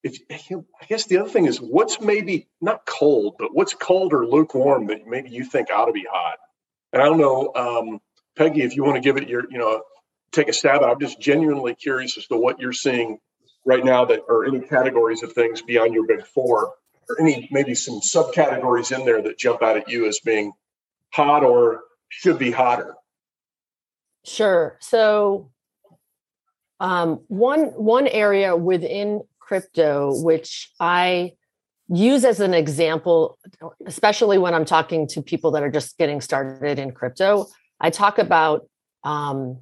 if 0.06 0.18
I 0.30 0.86
guess 0.86 1.06
the 1.06 1.18
other 1.18 1.28
thing 1.28 1.46
is 1.46 1.60
what's 1.60 2.00
maybe 2.00 2.48
not 2.60 2.86
cold, 2.86 3.36
but 3.38 3.54
what's 3.54 3.74
cold 3.74 4.12
or 4.12 4.26
lukewarm 4.26 4.86
that 4.86 5.06
maybe 5.06 5.30
you 5.30 5.44
think 5.44 5.70
ought 5.70 5.86
to 5.86 5.92
be 5.92 6.06
hot. 6.08 6.38
And 6.92 7.02
I 7.02 7.06
don't 7.06 7.18
know, 7.18 7.52
um, 7.54 8.00
Peggy, 8.36 8.62
if 8.62 8.76
you 8.76 8.84
want 8.84 8.96
to 8.96 9.00
give 9.00 9.16
it 9.16 9.28
your, 9.28 9.44
you 9.50 9.58
know, 9.58 9.82
take 10.32 10.48
a 10.48 10.52
stab 10.52 10.82
at. 10.82 10.88
I'm 10.88 11.00
just 11.00 11.20
genuinely 11.20 11.74
curious 11.74 12.16
as 12.18 12.26
to 12.26 12.36
what 12.36 12.60
you're 12.60 12.72
seeing 12.72 13.18
right 13.64 13.84
now 13.84 14.04
that 14.04 14.20
are 14.28 14.44
any 14.44 14.60
categories 14.60 15.22
of 15.22 15.32
things 15.32 15.62
beyond 15.62 15.94
your 15.94 16.06
big 16.06 16.24
four, 16.26 16.74
or 17.08 17.20
any 17.20 17.48
maybe 17.50 17.74
some 17.74 18.00
subcategories 18.00 18.96
in 18.96 19.04
there 19.04 19.22
that 19.22 19.38
jump 19.38 19.62
out 19.62 19.76
at 19.76 19.88
you 19.88 20.06
as 20.06 20.20
being 20.20 20.52
hot 21.12 21.42
or 21.42 21.82
should 22.08 22.38
be 22.38 22.50
hotter. 22.50 22.94
Sure. 24.24 24.76
So 24.80 25.50
um, 26.80 27.20
one 27.28 27.66
one 27.68 28.06
area 28.06 28.54
within 28.56 29.22
crypto, 29.38 30.20
which 30.22 30.70
I 30.78 31.32
use 31.88 32.24
as 32.24 32.40
an 32.40 32.52
example, 32.52 33.38
especially 33.86 34.38
when 34.38 34.54
I'm 34.54 34.64
talking 34.64 35.06
to 35.08 35.22
people 35.22 35.52
that 35.52 35.62
are 35.62 35.70
just 35.70 35.96
getting 35.98 36.20
started 36.20 36.78
in 36.78 36.90
crypto. 36.92 37.46
I 37.80 37.90
talk 37.90 38.18
about 38.18 38.68
um, 39.04 39.58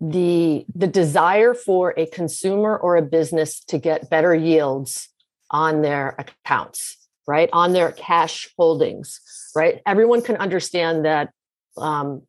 the 0.00 0.64
the 0.74 0.86
desire 0.86 1.54
for 1.54 1.94
a 1.96 2.06
consumer 2.06 2.76
or 2.76 2.96
a 2.96 3.02
business 3.02 3.60
to 3.64 3.78
get 3.78 4.10
better 4.10 4.34
yields 4.34 5.08
on 5.50 5.82
their 5.82 6.16
accounts, 6.18 6.96
right? 7.26 7.48
On 7.52 7.72
their 7.72 7.92
cash 7.92 8.48
holdings, 8.58 9.20
right? 9.54 9.80
Everyone 9.86 10.22
can 10.22 10.36
understand 10.36 11.04
that 11.04 11.30
um, 11.76 12.22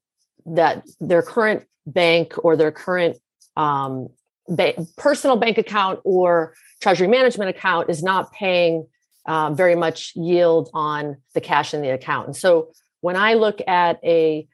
that 0.46 0.86
their 1.00 1.22
current 1.22 1.64
bank 1.86 2.34
or 2.44 2.56
their 2.56 2.72
current 2.72 3.18
um, 3.58 4.10
ba- 4.48 4.74
personal 4.98 5.38
bank 5.38 5.58
account 5.58 6.00
or 6.04 6.54
treasury 6.82 7.08
management 7.08 7.50
account 7.50 7.90
is 7.90 8.04
not 8.04 8.32
paying 8.32 8.86
uh, 9.26 9.52
very 9.54 9.76
much 9.76 10.16
yield 10.16 10.70
on 10.74 11.18
the 11.34 11.42
cash 11.42 11.74
in 11.74 11.82
the 11.82 11.90
account. 11.90 12.28
And 12.28 12.36
so 12.36 12.72
when 13.02 13.16
I 13.16 13.34
look 13.34 13.60
at 13.68 14.00
a, 14.04 14.48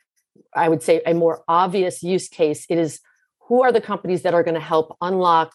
I 0.56 0.70
would 0.70 0.84
say 0.84 1.02
a 1.06 1.14
more 1.14 1.44
obvious 1.48 2.04
use 2.04 2.28
case, 2.28 2.66
it 2.70 2.78
is 2.78 3.00
who 3.48 3.64
are 3.64 3.72
the 3.72 3.82
companies 3.82 4.22
that 4.24 4.34
are 4.34 4.44
going 4.44 4.56
to 4.56 4.62
help 4.62 4.96
unlock 5.02 5.54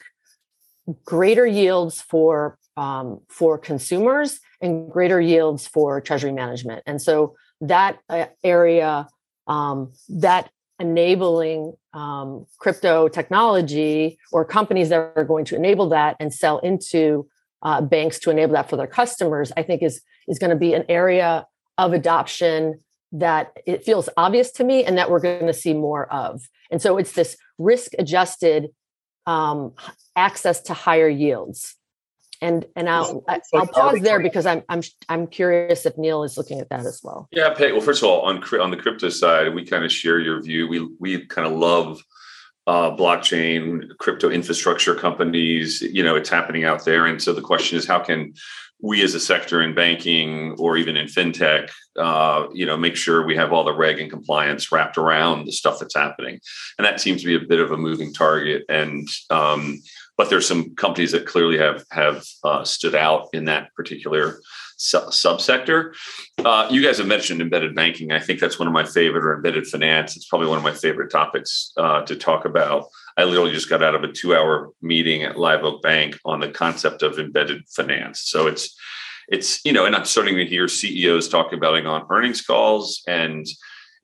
greater 1.04 1.46
yields 1.46 2.00
for 2.00 2.58
um, 2.76 3.20
for 3.28 3.56
consumers 3.56 4.38
and 4.60 4.90
greater 4.90 5.20
yields 5.20 5.66
for 5.66 6.00
treasury 6.00 6.32
management. 6.32 6.82
And 6.86 7.00
so 7.00 7.34
that 7.60 7.98
uh, 8.08 8.26
area, 8.44 9.08
um, 9.46 9.92
that 10.08 10.50
enabling 10.78 11.72
um, 11.94 12.46
crypto 12.58 13.08
technology 13.08 14.18
or 14.30 14.44
companies 14.44 14.90
that 14.90 15.12
are 15.16 15.24
going 15.24 15.46
to 15.46 15.56
enable 15.56 15.88
that 15.88 16.16
and 16.20 16.34
sell 16.34 16.58
into 16.58 17.26
uh, 17.62 17.80
banks 17.80 18.18
to 18.20 18.30
enable 18.30 18.52
that 18.52 18.68
for 18.68 18.76
their 18.76 18.86
customers, 18.86 19.52
I 19.56 19.62
think 19.62 19.82
is 19.82 20.02
is 20.28 20.38
going 20.38 20.50
to 20.50 20.56
be 20.56 20.74
an 20.74 20.84
area 20.88 21.46
of 21.78 21.92
adoption 21.92 22.80
that 23.12 23.52
it 23.66 23.84
feels 23.84 24.08
obvious 24.16 24.50
to 24.52 24.64
me 24.64 24.84
and 24.84 24.98
that 24.98 25.10
we're 25.10 25.20
going 25.20 25.46
to 25.46 25.54
see 25.54 25.74
more 25.74 26.12
of. 26.12 26.48
And 26.70 26.82
so 26.82 26.98
it's 26.98 27.12
this 27.12 27.36
risk 27.58 27.92
adjusted 27.98 28.68
um, 29.26 29.74
access 30.14 30.60
to 30.62 30.74
higher 30.74 31.08
yields. 31.08 31.76
And 32.42 32.66
and 32.76 32.86
I'll 32.86 33.24
I'll 33.54 33.66
pause 33.66 34.00
there 34.00 34.20
because 34.20 34.44
I'm 34.44 34.62
I'm 34.68 34.82
I'm 35.08 35.26
curious 35.26 35.86
if 35.86 35.96
Neil 35.96 36.22
is 36.22 36.36
looking 36.36 36.60
at 36.60 36.68
that 36.68 36.80
as 36.80 37.00
well. 37.02 37.28
Yeah, 37.30 37.54
Peg. 37.54 37.72
Well, 37.72 37.80
first 37.80 38.02
of 38.02 38.10
all, 38.10 38.20
on 38.22 38.44
on 38.60 38.70
the 38.70 38.76
crypto 38.76 39.08
side, 39.08 39.54
we 39.54 39.64
kind 39.64 39.86
of 39.86 39.90
share 39.90 40.18
your 40.18 40.42
view. 40.42 40.68
We 40.68 40.86
we 41.00 41.24
kind 41.24 41.48
of 41.48 41.54
love 41.54 42.02
uh, 42.66 42.90
blockchain, 42.90 43.88
crypto 43.96 44.28
infrastructure 44.28 44.94
companies. 44.94 45.80
You 45.80 46.02
know, 46.02 46.14
it's 46.14 46.28
happening 46.28 46.64
out 46.64 46.84
there, 46.84 47.06
and 47.06 47.22
so 47.22 47.32
the 47.32 47.40
question 47.40 47.78
is, 47.78 47.86
how 47.86 48.00
can 48.00 48.34
we 48.80 49.02
as 49.02 49.14
a 49.14 49.20
sector 49.20 49.62
in 49.62 49.74
banking 49.74 50.54
or 50.58 50.76
even 50.76 50.96
in 50.96 51.06
fintech, 51.06 51.70
uh, 51.98 52.46
you 52.52 52.66
know, 52.66 52.76
make 52.76 52.96
sure 52.96 53.24
we 53.24 53.36
have 53.36 53.52
all 53.52 53.64
the 53.64 53.72
reg 53.72 53.98
and 53.98 54.10
compliance 54.10 54.70
wrapped 54.70 54.98
around 54.98 55.46
the 55.46 55.52
stuff 55.52 55.78
that's 55.78 55.96
happening, 55.96 56.38
and 56.78 56.84
that 56.84 57.00
seems 57.00 57.22
to 57.22 57.26
be 57.26 57.36
a 57.36 57.48
bit 57.48 57.60
of 57.60 57.72
a 57.72 57.76
moving 57.76 58.12
target. 58.12 58.64
And 58.68 59.08
um, 59.30 59.80
but 60.16 60.30
there's 60.30 60.46
some 60.46 60.74
companies 60.74 61.12
that 61.12 61.26
clearly 61.26 61.58
have 61.58 61.84
have 61.90 62.24
uh, 62.44 62.64
stood 62.64 62.94
out 62.94 63.28
in 63.32 63.46
that 63.46 63.72
particular 63.74 64.40
su- 64.76 64.98
subsector. 65.08 65.94
Uh, 66.44 66.68
you 66.70 66.82
guys 66.82 66.98
have 66.98 67.06
mentioned 67.06 67.40
embedded 67.40 67.74
banking. 67.74 68.12
I 68.12 68.20
think 68.20 68.40
that's 68.40 68.58
one 68.58 68.68
of 68.68 68.74
my 68.74 68.84
favorite, 68.84 69.24
or 69.24 69.34
embedded 69.34 69.66
finance. 69.66 70.16
It's 70.16 70.28
probably 70.28 70.48
one 70.48 70.58
of 70.58 70.64
my 70.64 70.72
favorite 70.72 71.10
topics 71.10 71.72
uh, 71.76 72.02
to 72.02 72.16
talk 72.16 72.44
about. 72.44 72.88
I 73.16 73.24
literally 73.24 73.52
just 73.52 73.70
got 73.70 73.82
out 73.82 73.94
of 73.94 74.04
a 74.04 74.12
two-hour 74.12 74.70
meeting 74.82 75.22
at 75.22 75.38
Live 75.38 75.64
Oak 75.64 75.82
Bank 75.82 76.18
on 76.24 76.40
the 76.40 76.50
concept 76.50 77.02
of 77.02 77.18
embedded 77.18 77.68
finance. 77.68 78.22
So 78.22 78.46
it's 78.46 78.76
it's 79.28 79.64
you 79.64 79.72
know, 79.72 79.86
and 79.86 79.96
I'm 79.96 80.04
starting 80.04 80.36
to 80.36 80.46
hear 80.46 80.68
CEOs 80.68 81.28
talking 81.28 81.58
about 81.58 81.76
it 81.76 81.86
on 81.86 82.06
earnings 82.10 82.42
calls 82.42 83.02
and 83.08 83.46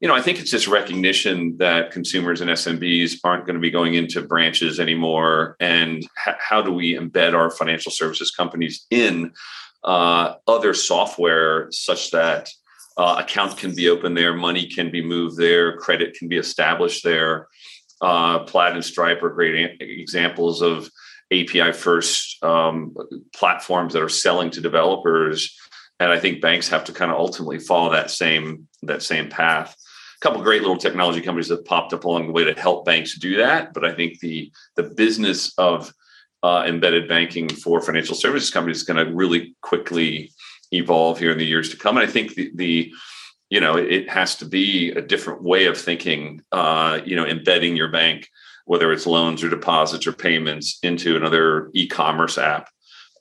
you 0.02 0.08
know, 0.08 0.16
I 0.16 0.20
think 0.20 0.40
it's 0.40 0.50
just 0.50 0.66
recognition 0.66 1.56
that 1.58 1.92
consumers 1.92 2.40
and 2.40 2.50
SMBs 2.50 3.20
aren't 3.22 3.46
going 3.46 3.54
to 3.54 3.60
be 3.60 3.70
going 3.70 3.94
into 3.94 4.20
branches 4.20 4.80
anymore. 4.80 5.54
And 5.60 5.98
h- 6.26 6.34
how 6.40 6.60
do 6.60 6.72
we 6.72 6.96
embed 6.96 7.34
our 7.34 7.52
financial 7.52 7.92
services 7.92 8.32
companies 8.32 8.84
in 8.90 9.32
uh, 9.84 10.34
other 10.48 10.74
software 10.74 11.70
such 11.70 12.10
that 12.10 12.50
uh, 12.96 13.18
accounts 13.20 13.54
can 13.54 13.76
be 13.76 13.88
opened 13.88 14.16
there, 14.16 14.34
money 14.34 14.66
can 14.66 14.90
be 14.90 15.04
moved 15.04 15.36
there, 15.36 15.76
credit 15.76 16.14
can 16.14 16.26
be 16.26 16.36
established 16.36 17.04
there. 17.04 17.46
Uh, 18.02 18.40
Plaid 18.40 18.74
and 18.74 18.84
Stripe 18.84 19.22
are 19.22 19.30
great 19.30 19.80
examples 19.80 20.60
of 20.60 20.90
API 21.32 21.72
first 21.72 22.42
um, 22.44 22.94
platforms 23.34 23.92
that 23.92 24.02
are 24.02 24.08
selling 24.08 24.50
to 24.50 24.60
developers. 24.60 25.56
And 26.00 26.10
I 26.10 26.18
think 26.18 26.42
banks 26.42 26.68
have 26.68 26.84
to 26.84 26.92
kind 26.92 27.12
of 27.12 27.18
ultimately 27.18 27.60
follow 27.60 27.92
that 27.92 28.10
same 28.10 28.68
that 28.82 29.02
same 29.02 29.28
path 29.30 29.76
A 30.16 30.20
couple 30.20 30.42
great 30.42 30.62
little 30.62 30.76
technology 30.76 31.20
companies 31.20 31.48
that 31.48 31.64
popped 31.64 31.92
up 31.92 32.04
along 32.04 32.26
the 32.26 32.32
way 32.32 32.44
to 32.44 32.60
help 32.60 32.84
banks 32.84 33.16
do 33.16 33.36
that. 33.36 33.72
But 33.72 33.84
I 33.84 33.94
think 33.94 34.18
the 34.18 34.50
the 34.74 34.82
business 34.82 35.52
of 35.56 35.92
uh, 36.42 36.64
embedded 36.66 37.08
banking 37.08 37.48
for 37.48 37.80
financial 37.80 38.16
services 38.16 38.50
companies 38.50 38.78
is 38.78 38.82
going 38.82 39.06
to 39.06 39.14
really 39.14 39.54
quickly 39.62 40.32
evolve 40.72 41.20
here 41.20 41.30
in 41.30 41.38
the 41.38 41.46
years 41.46 41.68
to 41.70 41.76
come. 41.76 41.96
And 41.96 42.08
I 42.08 42.10
think 42.10 42.34
the, 42.34 42.50
the 42.56 42.92
you 43.52 43.60
know 43.60 43.76
it 43.76 44.08
has 44.08 44.36
to 44.36 44.46
be 44.46 44.92
a 44.92 45.02
different 45.02 45.42
way 45.42 45.66
of 45.66 45.76
thinking. 45.76 46.40
Uh, 46.50 47.00
you 47.04 47.14
know, 47.14 47.26
embedding 47.26 47.76
your 47.76 47.88
bank, 47.88 48.26
whether 48.64 48.90
it's 48.90 49.06
loans 49.06 49.44
or 49.44 49.50
deposits 49.50 50.06
or 50.06 50.12
payments, 50.12 50.78
into 50.82 51.16
another 51.16 51.70
e-commerce 51.74 52.38
app. 52.38 52.70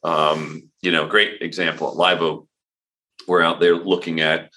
Um, 0.05 0.69
you 0.81 0.93
know, 0.93 1.05
great 1.05 1.41
example 1.41 1.89
at 1.89 1.97
Live. 1.97 2.23
We're 3.27 3.41
out 3.41 3.59
there 3.59 3.75
looking 3.75 4.21
at 4.21 4.49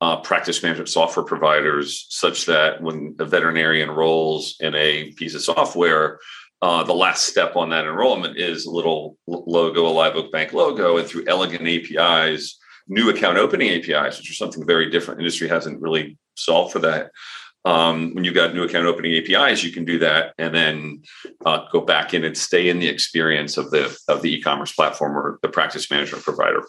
uh, 0.00 0.16
practice 0.22 0.62
management 0.62 0.88
software 0.88 1.26
providers 1.26 2.06
such 2.08 2.46
that 2.46 2.80
when 2.80 3.14
a 3.18 3.26
veterinarian 3.26 3.90
enrolls 3.90 4.56
in 4.60 4.74
a 4.74 5.12
piece 5.12 5.34
of 5.34 5.42
software, 5.42 6.20
uh, 6.62 6.84
the 6.84 6.94
last 6.94 7.26
step 7.26 7.54
on 7.54 7.68
that 7.68 7.84
enrollment 7.84 8.38
is 8.38 8.64
a 8.64 8.70
little 8.70 9.18
logo, 9.26 9.86
a 9.86 9.92
Live 9.92 10.16
Oak 10.16 10.32
Bank 10.32 10.54
logo, 10.54 10.96
and 10.96 11.06
through 11.06 11.26
elegant 11.28 11.68
APIs, 11.68 12.58
new 12.88 13.10
account 13.10 13.38
opening 13.38 13.70
APIs, 13.70 14.18
which 14.18 14.30
are 14.30 14.34
something 14.34 14.66
very 14.66 14.90
different. 14.90 15.20
Industry 15.20 15.48
hasn't 15.48 15.80
really 15.80 16.18
solved 16.34 16.72
for 16.72 16.78
that. 16.80 17.10
Um, 17.64 18.14
when 18.14 18.24
you've 18.24 18.34
got 18.34 18.54
new 18.54 18.62
account 18.62 18.86
opening 18.86 19.14
APIs, 19.14 19.62
you 19.62 19.72
can 19.72 19.84
do 19.84 19.98
that 19.98 20.32
and 20.38 20.54
then 20.54 21.02
uh, 21.44 21.66
go 21.70 21.80
back 21.80 22.14
in 22.14 22.24
and 22.24 22.36
stay 22.36 22.68
in 22.68 22.78
the 22.78 22.88
experience 22.88 23.56
of 23.56 23.70
the 23.70 23.96
of 24.08 24.22
the 24.22 24.32
e-commerce 24.34 24.72
platform 24.72 25.16
or 25.16 25.38
the 25.42 25.48
practice 25.48 25.90
management 25.90 26.24
provider. 26.24 26.62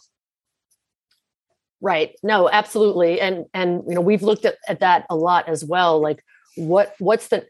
Right. 1.80 2.16
No, 2.24 2.50
absolutely. 2.50 3.22
And 3.22 3.46
and 3.54 3.84
you 3.88 3.96
know, 3.96 4.02
we've 4.02 4.24
looked 4.24 4.46
at, 4.46 4.58
at 4.68 4.82
that 4.82 5.06
a 5.10 5.16
lot 5.16 5.48
as 5.48 5.64
well. 5.64 6.02
Like 6.02 6.24
what 6.58 6.96
what's 7.00 7.28
the 7.28 7.46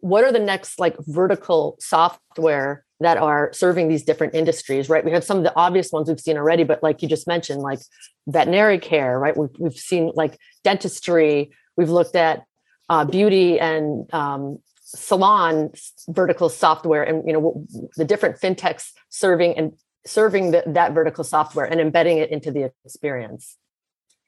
what 0.00 0.24
are 0.24 0.32
the 0.32 0.38
next 0.38 0.78
like 0.78 0.96
vertical 1.00 1.76
software 1.80 2.84
that 3.00 3.16
are 3.16 3.50
serving 3.52 3.88
these 3.88 4.02
different 4.02 4.34
industries, 4.34 4.88
right? 4.88 5.04
We 5.04 5.10
have 5.12 5.24
some 5.24 5.38
of 5.38 5.44
the 5.44 5.56
obvious 5.56 5.90
ones 5.90 6.08
we've 6.08 6.20
seen 6.20 6.36
already, 6.36 6.64
but 6.64 6.82
like 6.82 7.02
you 7.02 7.08
just 7.08 7.26
mentioned, 7.26 7.62
like 7.62 7.80
veterinary 8.26 8.78
care, 8.78 9.18
right? 9.18 9.36
We've, 9.36 9.50
we've 9.58 9.74
seen 9.74 10.12
like 10.14 10.38
dentistry. 10.64 11.50
We've 11.76 11.88
looked 11.88 12.14
at 12.14 12.44
uh, 12.90 13.04
beauty 13.06 13.58
and 13.58 14.12
um, 14.12 14.58
salon 14.82 15.70
vertical 16.08 16.48
software, 16.48 17.02
and 17.02 17.26
you 17.26 17.32
know 17.32 17.66
the 17.96 18.04
different 18.04 18.40
fintechs 18.40 18.90
serving 19.08 19.56
and 19.56 19.72
serving 20.06 20.50
the, 20.50 20.62
that 20.66 20.92
vertical 20.92 21.24
software 21.24 21.64
and 21.64 21.80
embedding 21.80 22.18
it 22.18 22.30
into 22.30 22.50
the 22.50 22.72
experience. 22.84 23.56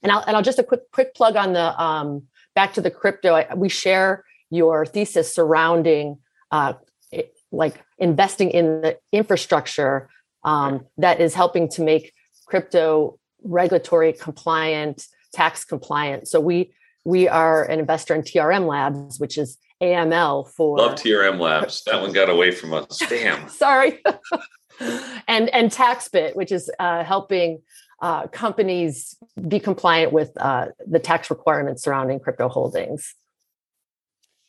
And 0.03 0.13
I'll 0.13 0.25
and 0.27 0.37
I'll 0.37 0.43
just 0.43 0.59
a 0.59 0.63
quick 0.63 0.91
quick 0.93 1.15
plug 1.15 1.37
on 1.37 1.53
the 1.53 1.83
um, 1.83 2.23
back 2.55 2.73
to 2.75 2.81
the 2.81 2.91
crypto. 2.91 3.35
I, 3.35 3.55
we 3.55 3.69
share 3.69 4.25
your 4.53 4.85
thesis 4.85 5.35
surrounding 5.35 6.19
uh, 6.51 6.75
like 7.51 7.83
investing 7.99 8.51
in 8.51 8.83
the 8.83 8.99
infrastructure 9.11 10.09
um, 10.45 10.87
that 10.99 11.21
is 11.21 11.35
helping 11.35 11.69
to 11.71 11.83
make 11.83 12.13
crypto 12.47 13.19
regulatory 13.43 14.13
compliant, 14.13 15.07
tax 15.33 15.65
compliant. 15.65 16.29
So 16.29 16.41
we 16.41 16.73
we 17.05 17.29
are 17.29 17.65
an 17.65 17.81
investor 17.81 18.15
in 18.15 18.23
TRM 18.23 18.67
Labs, 18.67 19.19
which 19.19 19.37
is 19.37 19.59
AML 19.83 20.51
for 20.53 20.79
love 20.79 20.95
TRM 20.95 21.41
Labs. 21.41 21.83
That 21.85 22.01
one 22.01 22.13
got 22.13 22.29
away 22.29 22.51
from 22.51 22.75
us. 22.75 22.99
Damn. 23.09 23.49
Sorry. 23.65 24.03
and 25.29 25.49
and 25.49 25.71
TaxBit, 25.71 26.37
which 26.37 26.53
is 26.53 26.71
uh, 26.79 27.05
helping 27.05 27.63
uh, 28.03 28.27
companies 28.29 29.17
be 29.49 29.61
compliant 29.61 30.13
with 30.13 30.31
uh, 30.41 30.67
the 30.87 30.99
tax 30.99 31.31
requirements 31.31 31.83
surrounding 31.85 32.21
crypto 32.21 32.49
holdings. 32.49 33.15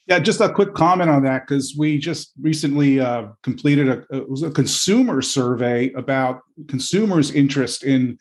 Yeah, 0.05 0.19
just 0.19 0.41
a 0.41 0.51
quick 0.51 0.73
comment 0.73 1.09
on 1.09 1.23
that 1.23 1.47
because 1.47 1.75
we 1.77 1.97
just 1.97 2.33
recently 2.41 2.99
uh, 2.99 3.27
completed 3.41 3.87
a, 4.11 4.23
was 4.27 4.43
a 4.43 4.51
consumer 4.51 5.21
survey 5.21 5.93
about 5.93 6.41
consumers' 6.67 7.31
interest 7.31 7.83
in 7.83 8.17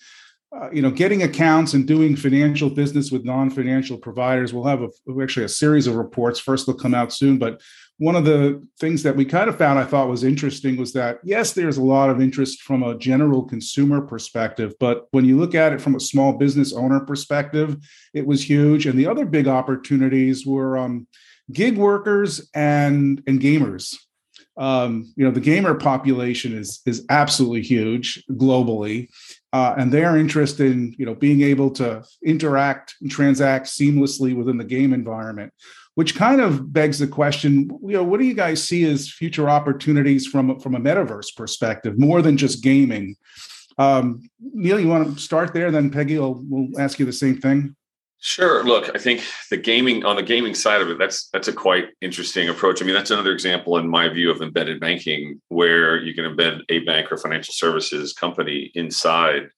uh, 0.56 0.70
you 0.70 0.80
know 0.80 0.92
getting 0.92 1.24
accounts 1.24 1.74
and 1.74 1.86
doing 1.86 2.14
financial 2.14 2.70
business 2.70 3.10
with 3.10 3.24
non-financial 3.24 3.98
providers. 3.98 4.54
We'll 4.54 4.66
have 4.66 4.82
a, 4.82 4.90
actually 5.20 5.46
a 5.46 5.48
series 5.48 5.88
of 5.88 5.96
reports. 5.96 6.38
First, 6.38 6.66
they'll 6.66 6.76
come 6.76 6.94
out 6.94 7.12
soon, 7.12 7.36
but 7.36 7.60
one 7.98 8.14
of 8.14 8.24
the 8.24 8.64
things 8.78 9.02
that 9.02 9.16
we 9.16 9.24
kind 9.24 9.48
of 9.48 9.58
found 9.58 9.78
I 9.78 9.84
thought 9.84 10.08
was 10.08 10.22
interesting 10.22 10.76
was 10.76 10.92
that 10.92 11.18
yes, 11.24 11.52
there's 11.52 11.78
a 11.78 11.82
lot 11.82 12.10
of 12.10 12.20
interest 12.20 12.62
from 12.62 12.84
a 12.84 12.96
general 12.96 13.42
consumer 13.42 14.00
perspective, 14.00 14.72
but 14.78 15.08
when 15.10 15.24
you 15.24 15.36
look 15.36 15.56
at 15.56 15.72
it 15.72 15.80
from 15.80 15.96
a 15.96 16.00
small 16.00 16.32
business 16.32 16.72
owner 16.72 17.00
perspective, 17.00 17.76
it 18.14 18.24
was 18.24 18.48
huge. 18.48 18.86
And 18.86 18.96
the 18.96 19.06
other 19.06 19.24
big 19.24 19.48
opportunities 19.48 20.46
were 20.46 20.78
um, 20.78 21.08
gig 21.50 21.76
workers 21.76 22.48
and 22.54 23.22
and 23.26 23.40
gamers. 23.40 23.96
Um, 24.58 25.10
you 25.16 25.24
know, 25.24 25.30
the 25.30 25.40
gamer 25.40 25.74
population 25.74 26.52
is 26.56 26.80
is 26.84 27.06
absolutely 27.08 27.62
huge 27.62 28.22
globally, 28.32 29.08
uh, 29.52 29.74
and 29.78 29.90
they 29.90 30.04
are 30.04 30.18
interested 30.18 30.70
in 30.70 30.94
you 30.98 31.06
know 31.06 31.14
being 31.14 31.42
able 31.42 31.70
to 31.72 32.04
interact 32.24 32.94
and 33.00 33.10
transact 33.10 33.66
seamlessly 33.66 34.36
within 34.36 34.58
the 34.58 34.64
game 34.64 34.92
environment. 34.92 35.52
Which 35.94 36.16
kind 36.16 36.40
of 36.40 36.72
begs 36.72 36.98
the 36.98 37.06
question, 37.06 37.68
you 37.82 37.92
know, 37.92 38.02
what 38.02 38.18
do 38.18 38.24
you 38.24 38.32
guys 38.32 38.66
see 38.66 38.84
as 38.84 39.10
future 39.10 39.48
opportunities 39.48 40.26
from 40.26 40.58
from 40.60 40.74
a 40.74 40.80
metaverse 40.80 41.34
perspective, 41.36 41.98
more 41.98 42.22
than 42.22 42.36
just 42.36 42.62
gaming? 42.62 43.16
Um, 43.78 44.28
Neil, 44.40 44.80
you 44.80 44.88
want 44.88 45.14
to 45.14 45.20
start 45.20 45.54
there? 45.54 45.70
Then 45.70 45.90
Peggy 45.90 46.18
will 46.18 46.42
will 46.48 46.68
ask 46.78 46.98
you 46.98 47.06
the 47.06 47.12
same 47.12 47.38
thing. 47.40 47.74
Sure. 48.24 48.62
Look, 48.62 48.88
I 48.94 48.98
think 48.98 49.24
the 49.50 49.56
gaming 49.56 50.04
on 50.04 50.14
the 50.14 50.22
gaming 50.22 50.54
side 50.54 50.80
of 50.80 50.88
it, 50.88 50.96
that's 50.96 51.28
that's 51.30 51.48
a 51.48 51.52
quite 51.52 51.86
interesting 52.00 52.48
approach. 52.48 52.80
I 52.80 52.84
mean, 52.84 52.94
that's 52.94 53.10
another 53.10 53.32
example 53.32 53.76
in 53.78 53.88
my 53.88 54.08
view 54.08 54.30
of 54.30 54.40
embedded 54.40 54.78
banking, 54.78 55.40
where 55.48 56.00
you 56.00 56.14
can 56.14 56.24
embed 56.24 56.60
a 56.68 56.78
bank 56.84 57.10
or 57.10 57.16
financial 57.16 57.52
services 57.52 58.12
company 58.12 58.70
inside. 58.76 59.48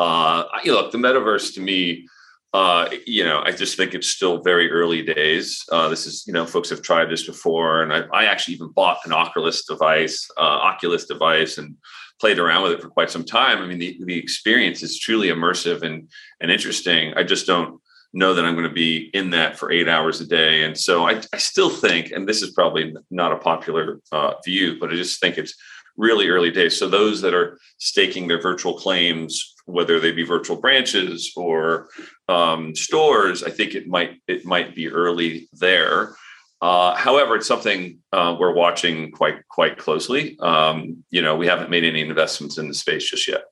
Uh, 0.00 0.42
you 0.64 0.72
look, 0.72 0.90
the 0.90 0.98
metaverse 0.98 1.54
to 1.54 1.60
me, 1.60 2.08
uh, 2.52 2.88
you 3.06 3.22
know, 3.22 3.42
I 3.44 3.52
just 3.52 3.76
think 3.76 3.94
it's 3.94 4.08
still 4.08 4.42
very 4.42 4.72
early 4.72 5.02
days. 5.02 5.64
Uh, 5.70 5.88
this 5.88 6.04
is, 6.04 6.24
you 6.26 6.32
know, 6.32 6.46
folks 6.46 6.68
have 6.70 6.82
tried 6.82 7.10
this 7.10 7.24
before, 7.24 7.84
and 7.84 7.92
I, 7.92 8.00
I 8.12 8.24
actually 8.24 8.54
even 8.54 8.72
bought 8.72 8.98
an 9.04 9.12
Oculus 9.12 9.64
device, 9.66 10.28
uh, 10.36 10.40
Oculus 10.40 11.04
device, 11.06 11.58
and 11.58 11.76
played 12.18 12.40
around 12.40 12.64
with 12.64 12.72
it 12.72 12.82
for 12.82 12.88
quite 12.88 13.08
some 13.08 13.24
time. 13.24 13.58
I 13.58 13.66
mean, 13.66 13.78
the 13.78 14.00
the 14.04 14.18
experience 14.18 14.82
is 14.82 14.98
truly 14.98 15.28
immersive 15.28 15.82
and 15.82 16.08
and 16.40 16.50
interesting. 16.50 17.14
I 17.14 17.22
just 17.22 17.46
don't 17.46 17.80
know 18.12 18.34
that 18.34 18.44
I'm 18.44 18.54
going 18.54 18.68
to 18.68 18.74
be 18.74 19.10
in 19.14 19.30
that 19.30 19.58
for 19.58 19.70
eight 19.70 19.88
hours 19.88 20.20
a 20.20 20.26
day. 20.26 20.64
And 20.64 20.76
so 20.76 21.06
I, 21.06 21.22
I 21.32 21.38
still 21.38 21.70
think, 21.70 22.10
and 22.10 22.28
this 22.28 22.42
is 22.42 22.50
probably 22.50 22.94
not 23.10 23.32
a 23.32 23.36
popular 23.36 24.00
uh, 24.10 24.34
view, 24.44 24.78
but 24.80 24.90
I 24.90 24.94
just 24.94 25.20
think 25.20 25.38
it's 25.38 25.54
really 25.96 26.28
early 26.28 26.50
days. 26.50 26.76
So 26.76 26.88
those 26.88 27.20
that 27.20 27.34
are 27.34 27.58
staking 27.78 28.26
their 28.26 28.40
virtual 28.40 28.74
claims, 28.74 29.54
whether 29.66 30.00
they 30.00 30.12
be 30.12 30.24
virtual 30.24 30.56
branches 30.56 31.32
or 31.36 31.88
um, 32.28 32.74
stores, 32.74 33.42
I 33.42 33.50
think 33.50 33.74
it 33.74 33.86
might 33.86 34.20
it 34.26 34.44
might 34.44 34.74
be 34.74 34.88
early 34.88 35.48
there. 35.52 36.16
Uh, 36.62 36.94
however, 36.94 37.36
it's 37.36 37.46
something 37.46 37.98
uh, 38.12 38.36
we're 38.38 38.54
watching 38.54 39.12
quite 39.12 39.46
quite 39.48 39.78
closely. 39.78 40.38
Um, 40.40 41.04
you 41.10 41.22
know, 41.22 41.36
we 41.36 41.46
haven't 41.46 41.70
made 41.70 41.84
any 41.84 42.00
investments 42.00 42.58
in 42.58 42.68
the 42.68 42.74
space 42.74 43.08
just 43.08 43.28
yet. 43.28 43.42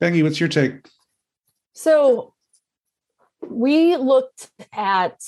Peggy, 0.00 0.22
what's 0.22 0.40
your 0.40 0.48
take? 0.48 0.86
So 1.74 2.34
we 3.48 3.96
looked 3.96 4.50
at 4.72 5.20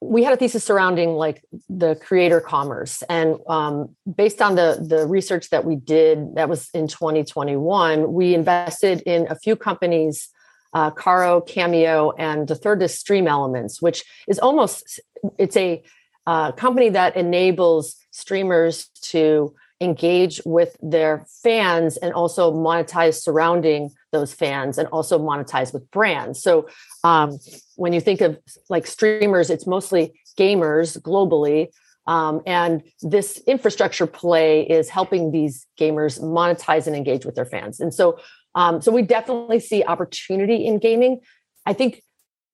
we 0.00 0.24
had 0.24 0.32
a 0.32 0.36
thesis 0.36 0.64
surrounding 0.64 1.10
like 1.10 1.44
the 1.68 1.94
creator 1.94 2.40
commerce. 2.40 3.04
And 3.08 3.38
um, 3.48 3.94
based 4.16 4.42
on 4.42 4.56
the 4.56 4.84
the 4.86 5.06
research 5.06 5.50
that 5.50 5.64
we 5.64 5.76
did 5.76 6.34
that 6.34 6.48
was 6.48 6.68
in 6.74 6.88
2021 6.88 8.12
we 8.12 8.34
invested 8.34 9.02
in 9.02 9.26
a 9.30 9.36
few 9.36 9.56
companies 9.56 10.28
uh, 10.74 10.90
caro 10.90 11.40
cameo 11.40 12.12
and 12.12 12.48
the 12.48 12.54
third 12.54 12.82
is 12.82 12.98
stream 12.98 13.28
elements 13.28 13.80
which 13.80 14.04
is 14.26 14.38
almost 14.38 15.00
it's 15.38 15.56
a 15.56 15.82
uh, 16.26 16.52
company 16.52 16.88
that 16.88 17.16
enables 17.16 17.96
streamers 18.10 18.88
to 19.02 19.54
engage 19.82 20.40
with 20.44 20.76
their 20.80 21.26
fans 21.42 21.96
and 21.96 22.12
also 22.14 22.52
monetize 22.52 23.20
surrounding 23.20 23.90
those 24.12 24.32
fans 24.32 24.78
and 24.78 24.88
also 24.88 25.18
monetize 25.18 25.72
with 25.72 25.90
brands. 25.90 26.42
So 26.42 26.68
um, 27.04 27.38
when 27.76 27.92
you 27.92 28.00
think 28.00 28.20
of 28.20 28.38
like 28.68 28.86
streamers, 28.86 29.50
it's 29.50 29.66
mostly 29.66 30.12
gamers 30.38 30.98
globally. 31.00 31.68
Um, 32.06 32.42
and 32.46 32.82
this 33.00 33.40
infrastructure 33.46 34.06
play 34.06 34.62
is 34.62 34.88
helping 34.88 35.30
these 35.30 35.66
gamers 35.78 36.20
monetize 36.20 36.86
and 36.86 36.96
engage 36.96 37.24
with 37.24 37.34
their 37.34 37.46
fans. 37.46 37.80
And 37.80 37.92
so, 37.94 38.18
um, 38.54 38.82
so 38.82 38.92
we 38.92 39.02
definitely 39.02 39.60
see 39.60 39.84
opportunity 39.84 40.66
in 40.66 40.78
gaming. 40.78 41.20
I 41.64 41.72
think 41.72 42.02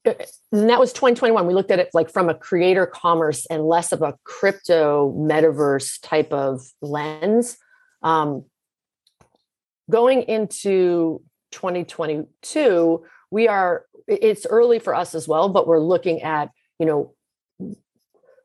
and 0.04 0.70
that 0.70 0.80
was 0.80 0.92
2021 0.92 1.46
we 1.46 1.54
looked 1.54 1.70
at 1.70 1.78
it 1.78 1.90
like 1.92 2.10
from 2.10 2.28
a 2.28 2.34
creator 2.34 2.86
commerce 2.86 3.46
and 3.46 3.66
less 3.66 3.92
of 3.92 4.02
a 4.02 4.14
crypto 4.24 5.12
metaverse 5.16 5.98
type 6.02 6.32
of 6.32 6.62
lens. 6.80 7.56
Um, 8.02 8.44
going 9.90 10.22
into 10.22 11.22
2022 11.52 13.04
we 13.30 13.48
are 13.48 13.84
it's 14.06 14.46
early 14.46 14.78
for 14.78 14.94
us 14.94 15.14
as 15.14 15.26
well 15.26 15.48
but 15.48 15.66
we're 15.66 15.80
looking 15.80 16.22
at 16.22 16.50
you 16.78 16.86
know 16.86 17.14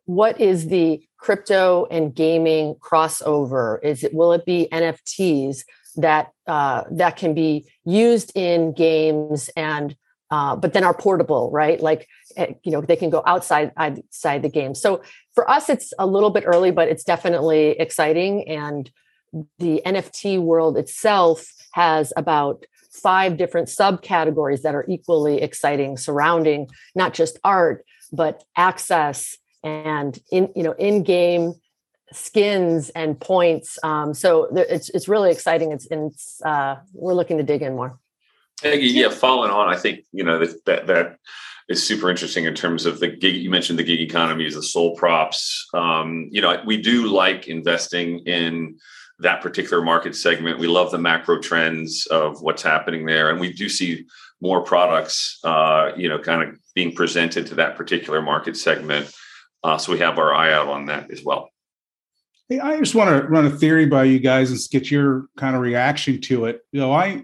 what 0.06 0.40
is 0.40 0.68
the 0.68 1.02
crypto 1.18 1.88
and 1.90 2.14
gaming 2.14 2.76
crossover? 2.76 3.80
Is 3.84 4.04
it 4.04 4.14
will 4.14 4.34
it 4.34 4.46
be 4.46 4.68
nfts 4.72 5.64
that 5.96 6.32
uh, 6.48 6.84
that 6.92 7.18
can 7.18 7.34
be 7.34 7.70
used 7.86 8.32
in 8.36 8.74
games 8.74 9.50
and 9.56 9.96
uh, 10.34 10.56
but 10.56 10.74
then 10.74 10.84
are 10.84 10.96
portable, 10.96 11.52
right? 11.52 11.80
Like, 11.80 12.08
eh, 12.38 12.54
you 12.64 12.72
know, 12.72 12.82
they 12.82 12.96
can 12.96 13.12
go 13.12 13.22
outside 13.28 13.72
outside 13.78 14.42
the 14.42 14.50
game. 14.50 14.74
So 14.74 15.04
for 15.36 15.48
us, 15.48 15.70
it's 15.70 15.94
a 16.00 16.08
little 16.08 16.32
bit 16.32 16.44
early, 16.48 16.72
but 16.72 16.88
it's 16.88 17.04
definitely 17.04 17.80
exciting. 17.86 18.48
And 18.48 18.90
the 19.60 19.84
NFT 19.86 20.42
world 20.42 20.76
itself 20.76 21.46
has 21.74 22.14
about 22.18 22.66
five 22.92 23.38
different 23.38 23.68
subcategories 23.68 24.64
that 24.64 24.74
are 24.74 24.86
equally 24.88 25.40
exciting 25.40 25.98
surrounding 25.98 26.68
not 26.96 27.12
just 27.14 27.40
art 27.44 27.84
but 28.12 28.44
access 28.56 29.38
and 29.64 30.20
in 30.32 30.48
you 30.56 30.62
know 30.62 30.74
in-game 30.74 31.54
skins 32.12 32.92
and 32.92 33.20
points 33.20 33.80
um, 33.82 34.14
so 34.14 34.48
it's, 34.56 34.92
it's 34.92 35.08
really 35.08 35.32
exciting 35.32 35.72
it's, 35.72 35.88
it's 35.90 36.40
uh, 36.46 36.76
we're 36.94 37.16
looking 37.16 37.38
to 37.38 37.44
dig 37.44 37.64
in 37.64 37.76
more 37.76 37.98
Peggy, 38.64 38.88
yeah, 38.88 39.10
following 39.10 39.52
on, 39.52 39.68
I 39.68 39.78
think 39.78 40.06
you 40.14 40.24
know 40.24 40.40
that 40.40 40.66
that, 40.66 40.88
that 40.88 41.20
is 41.68 41.86
super 41.86 42.10
interesting 42.10 42.46
in 42.46 42.56
terms 42.56 42.86
of 42.86 43.02
the 43.02 43.10
gig. 43.10 43.36
You 43.36 43.50
mentioned 43.50 43.78
the 43.78 43.84
gig 43.84 44.00
economy 44.00 44.46
is 44.46 44.56
the 44.56 44.64
sole 44.64 44.96
props. 44.96 45.68
Um, 45.74 46.30
you 46.32 46.42
know, 46.42 46.62
we 46.66 46.82
do 46.82 47.08
like 47.08 47.50
investing 47.50 48.20
in 48.20 48.78
that 49.20 49.42
particular 49.42 49.84
market 49.84 50.16
segment. 50.16 50.60
We 50.60 50.68
love 50.68 50.92
the 50.92 50.98
macro 50.98 51.40
trends 51.40 52.06
of 52.08 52.42
what's 52.42 52.64
happening 52.64 53.06
there, 53.06 53.30
and 53.30 53.40
we 53.40 53.52
do 53.52 53.68
see 53.68 54.06
more 54.40 54.64
products, 54.64 55.40
uh, 55.44 55.92
you 55.98 56.08
know, 56.08 56.20
kind 56.20 56.42
of 56.42 56.58
being 56.74 56.94
presented 56.94 57.46
to 57.48 57.56
that 57.56 57.76
particular 57.76 58.22
market 58.22 58.56
segment. 58.56 59.14
Uh, 59.62 59.78
so 59.78 59.92
we 59.92 60.00
have 60.00 60.18
our 60.18 60.34
eye 60.34 60.54
out 60.54 60.70
on 60.70 60.86
that 60.86 61.12
as 61.12 61.22
well. 61.22 61.50
Hey, 62.48 62.60
I 62.60 62.78
just 62.78 62.96
want 62.96 63.10
to 63.10 63.28
run 63.28 63.46
a 63.46 63.50
theory 63.50 63.88
by 63.88 64.06
you 64.06 64.20
guys 64.20 64.52
and 64.52 64.60
get 64.72 64.90
your 64.90 65.26
kind 65.38 65.56
of 65.56 65.62
reaction 65.62 66.22
to 66.22 66.46
it. 66.46 66.62
You 66.72 66.80
know, 66.80 66.94
I 66.94 67.24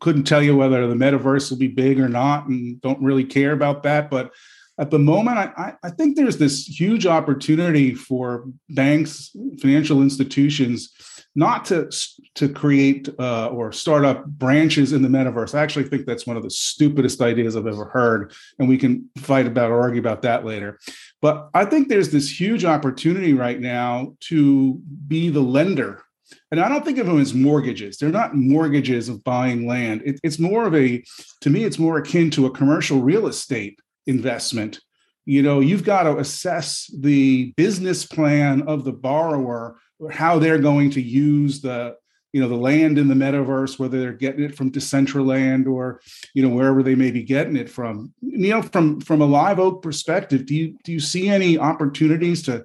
couldn't 0.00 0.24
tell 0.24 0.42
you 0.42 0.56
whether 0.56 0.86
the 0.86 0.94
metaverse 0.94 1.50
will 1.50 1.58
be 1.58 1.68
big 1.68 2.00
or 2.00 2.08
not, 2.08 2.46
and 2.48 2.80
don't 2.80 3.02
really 3.02 3.24
care 3.24 3.52
about 3.52 3.82
that. 3.82 4.10
But 4.10 4.32
at 4.78 4.90
the 4.90 4.98
moment, 4.98 5.38
I, 5.38 5.74
I 5.82 5.90
think 5.90 6.16
there's 6.16 6.38
this 6.38 6.66
huge 6.66 7.04
opportunity 7.04 7.94
for 7.94 8.46
banks, 8.70 9.34
financial 9.60 10.02
institutions, 10.02 10.92
not 11.34 11.64
to 11.66 11.90
to 12.36 12.48
create 12.48 13.08
uh, 13.18 13.48
or 13.48 13.70
start 13.72 14.04
up 14.04 14.24
branches 14.26 14.92
in 14.92 15.02
the 15.02 15.08
metaverse. 15.08 15.54
I 15.54 15.62
actually 15.62 15.88
think 15.88 16.06
that's 16.06 16.26
one 16.26 16.36
of 16.36 16.42
the 16.42 16.50
stupidest 16.50 17.20
ideas 17.20 17.56
I've 17.56 17.66
ever 17.66 17.86
heard, 17.86 18.32
and 18.58 18.68
we 18.68 18.78
can 18.78 19.08
fight 19.18 19.46
about 19.46 19.70
or 19.70 19.80
argue 19.80 20.00
about 20.00 20.22
that 20.22 20.44
later. 20.44 20.78
But 21.20 21.50
I 21.54 21.64
think 21.64 21.88
there's 21.88 22.10
this 22.10 22.40
huge 22.40 22.64
opportunity 22.64 23.34
right 23.34 23.60
now 23.60 24.16
to 24.20 24.80
be 25.06 25.28
the 25.28 25.40
lender 25.40 26.02
and 26.50 26.60
I 26.60 26.68
don't 26.68 26.84
think 26.84 26.98
of 26.98 27.06
them 27.06 27.20
as 27.20 27.34
mortgages. 27.34 27.96
They're 27.96 28.10
not 28.10 28.34
mortgages 28.34 29.08
of 29.08 29.24
buying 29.24 29.66
land. 29.66 30.02
It, 30.04 30.20
it's 30.22 30.38
more 30.38 30.66
of 30.66 30.74
a, 30.74 31.02
to 31.42 31.50
me, 31.50 31.64
it's 31.64 31.78
more 31.78 31.98
akin 31.98 32.30
to 32.32 32.46
a 32.46 32.50
commercial 32.50 33.00
real 33.00 33.26
estate 33.26 33.78
investment 34.06 34.80
you 35.28 35.42
know 35.42 35.60
you've 35.60 35.84
got 35.84 36.04
to 36.04 36.16
assess 36.16 36.90
the 37.00 37.52
business 37.58 38.06
plan 38.06 38.62
of 38.62 38.84
the 38.84 38.92
borrower 38.92 39.78
how 40.10 40.38
they're 40.38 40.58
going 40.58 40.90
to 40.90 41.02
use 41.02 41.60
the 41.60 41.94
you 42.32 42.40
know 42.40 42.48
the 42.48 42.56
land 42.56 42.96
in 42.96 43.08
the 43.08 43.14
metaverse 43.14 43.78
whether 43.78 44.00
they're 44.00 44.12
getting 44.14 44.42
it 44.42 44.56
from 44.56 44.72
decentraland 44.72 45.66
or 45.66 46.00
you 46.32 46.42
know 46.42 46.48
wherever 46.48 46.82
they 46.82 46.94
may 46.94 47.10
be 47.10 47.22
getting 47.22 47.56
it 47.56 47.68
from 47.68 48.10
neil 48.22 48.62
from 48.62 49.00
from 49.02 49.20
a 49.20 49.26
live 49.26 49.58
oak 49.58 49.82
perspective 49.82 50.46
do 50.46 50.54
you 50.54 50.78
do 50.82 50.92
you 50.92 51.00
see 51.00 51.28
any 51.28 51.58
opportunities 51.58 52.42
to 52.42 52.64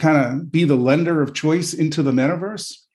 kind 0.00 0.16
of 0.16 0.52
be 0.52 0.62
the 0.62 0.76
lender 0.76 1.20
of 1.20 1.34
choice 1.34 1.74
into 1.74 2.04
the 2.04 2.12
metaverse 2.12 2.85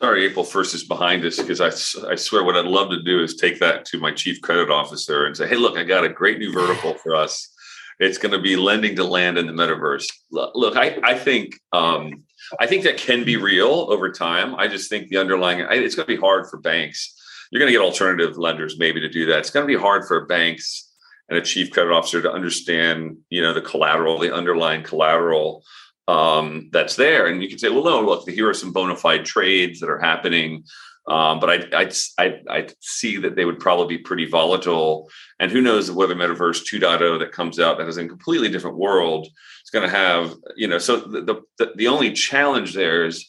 Sorry, 0.00 0.26
April 0.26 0.44
1st 0.44 0.74
is 0.76 0.84
behind 0.84 1.24
us 1.24 1.38
because 1.38 1.60
I, 1.60 1.70
I 2.08 2.14
swear 2.14 2.44
what 2.44 2.56
I'd 2.56 2.66
love 2.66 2.90
to 2.90 3.02
do 3.02 3.20
is 3.20 3.34
take 3.34 3.58
that 3.58 3.84
to 3.86 3.98
my 3.98 4.12
chief 4.12 4.40
credit 4.42 4.70
officer 4.70 5.26
and 5.26 5.36
say, 5.36 5.48
hey, 5.48 5.56
look, 5.56 5.76
I 5.76 5.82
got 5.82 6.04
a 6.04 6.08
great 6.08 6.38
new 6.38 6.52
vertical 6.52 6.94
for 6.94 7.16
us. 7.16 7.52
It's 7.98 8.16
going 8.16 8.30
to 8.30 8.40
be 8.40 8.54
lending 8.54 8.94
to 8.94 9.02
land 9.02 9.38
in 9.38 9.48
the 9.48 9.52
metaverse. 9.52 10.04
Look, 10.30 10.76
I, 10.76 11.00
I 11.02 11.18
think 11.18 11.58
um, 11.72 12.22
I 12.60 12.68
think 12.68 12.84
that 12.84 12.96
can 12.96 13.24
be 13.24 13.36
real 13.36 13.88
over 13.90 14.12
time. 14.12 14.54
I 14.54 14.68
just 14.68 14.88
think 14.88 15.08
the 15.08 15.16
underlying 15.16 15.66
it's 15.68 15.96
going 15.96 16.06
to 16.06 16.14
be 16.14 16.20
hard 16.20 16.48
for 16.48 16.60
banks. 16.60 17.16
You're 17.50 17.58
going 17.58 17.72
to 17.72 17.76
get 17.76 17.84
alternative 17.84 18.38
lenders 18.38 18.78
maybe 18.78 19.00
to 19.00 19.08
do 19.08 19.26
that. 19.26 19.40
It's 19.40 19.50
going 19.50 19.66
to 19.66 19.74
be 19.74 19.80
hard 19.80 20.06
for 20.06 20.26
banks 20.26 20.92
and 21.28 21.36
a 21.36 21.42
chief 21.42 21.72
credit 21.72 21.92
officer 21.92 22.22
to 22.22 22.30
understand, 22.30 23.16
you 23.30 23.42
know, 23.42 23.52
the 23.52 23.60
collateral, 23.60 24.20
the 24.20 24.32
underlying 24.32 24.84
collateral 24.84 25.64
um, 26.08 26.70
that's 26.72 26.96
there. 26.96 27.26
And 27.26 27.42
you 27.42 27.48
can 27.48 27.58
say, 27.58 27.68
well, 27.68 27.84
no, 27.84 28.00
look, 28.00 28.28
here 28.28 28.48
are 28.48 28.54
some 28.54 28.72
bona 28.72 28.96
fide 28.96 29.26
trades 29.26 29.78
that 29.80 29.90
are 29.90 29.98
happening. 29.98 30.64
Um, 31.06 31.38
but 31.38 31.72
I, 31.74 31.90
I, 32.18 32.40
I, 32.50 32.68
see 32.80 33.16
that 33.18 33.34
they 33.34 33.46
would 33.46 33.58
probably 33.58 33.96
be 33.96 34.02
pretty 34.02 34.26
volatile. 34.26 35.08
And 35.38 35.50
who 35.50 35.62
knows 35.62 35.90
whether 35.90 36.14
Metaverse 36.14 36.64
2.0 36.70 37.18
that 37.18 37.32
comes 37.32 37.58
out 37.58 37.78
that 37.78 37.88
is 37.88 37.96
in 37.96 38.06
a 38.06 38.08
completely 38.08 38.50
different 38.50 38.76
world 38.76 39.26
is 39.26 39.70
going 39.70 39.88
to 39.88 39.96
have, 39.96 40.34
you 40.54 40.68
know, 40.68 40.76
so 40.76 40.98
the, 40.98 41.42
the, 41.56 41.72
the 41.76 41.88
only 41.88 42.12
challenge 42.12 42.74
there 42.74 43.06
is 43.06 43.26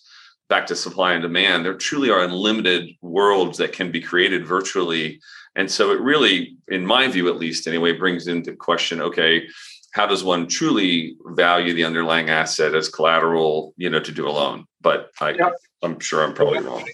back 0.49 0.67
to 0.67 0.75
supply 0.75 1.13
and 1.13 1.21
demand. 1.21 1.63
There 1.63 1.73
truly 1.73 2.09
are 2.09 2.23
unlimited 2.23 2.89
worlds 3.01 3.57
that 3.59 3.71
can 3.71 3.91
be 3.91 4.01
created 4.01 4.45
virtually. 4.45 5.21
And 5.55 5.71
so 5.71 5.91
it 5.91 6.01
really, 6.01 6.57
in 6.67 6.85
my 6.85 7.07
view 7.07 7.29
at 7.29 7.37
least 7.37 7.65
anyway, 7.65 7.93
brings 7.93 8.27
into 8.27 8.55
question, 8.55 8.99
okay, 8.99 9.47
how 9.91 10.05
does 10.05 10.23
one 10.23 10.47
truly 10.47 11.17
value 11.25 11.73
the 11.73 11.85
underlying 11.85 12.29
asset 12.29 12.75
as 12.75 12.89
collateral, 12.89 13.73
you 13.77 13.89
know, 13.89 13.99
to 13.99 14.11
do 14.11 14.27
a 14.27 14.31
loan? 14.31 14.65
But 14.81 15.11
I. 15.19 15.35
I'm 15.81 15.99
sure 15.99 16.23
I'm 16.23 16.33
probably 16.33 16.59
wrong. 16.59 16.87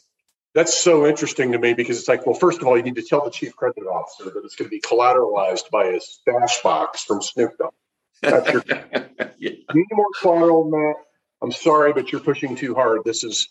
That's 0.54 0.78
so 0.78 1.06
interesting 1.06 1.52
to 1.52 1.60
me 1.60 1.74
because 1.74 2.00
it's 2.00 2.08
like, 2.08 2.26
well, 2.26 2.36
first 2.36 2.62
of 2.62 2.68
all, 2.68 2.78
you 2.78 2.84
need 2.84 2.96
to 2.96 3.02
tell 3.02 3.26
the 3.26 3.32
chief 3.32 3.56
credit 3.56 3.84
officer 3.84 4.26
that 4.26 4.42
it's 4.46 4.56
going 4.56 4.70
to 4.70 4.70
be 4.70 4.80
collateralized 4.80 5.70
by 5.70 5.86
a 5.86 6.00
stash 6.00 6.62
box 6.62 7.04
from 7.04 7.22
Snoop 7.22 7.58
Dogg. 7.58 7.74
That's 8.22 8.54
your 8.54 8.64
yeah. 9.38 9.52
need 9.74 9.88
more 9.92 10.08
collateral 10.22 10.70
than 10.70 10.80
that. 10.80 10.96
I'm 11.42 11.52
sorry, 11.52 11.92
but 11.92 12.12
you're 12.12 12.22
pushing 12.22 12.56
too 12.56 12.74
hard. 12.74 13.02
This 13.04 13.24
is 13.24 13.50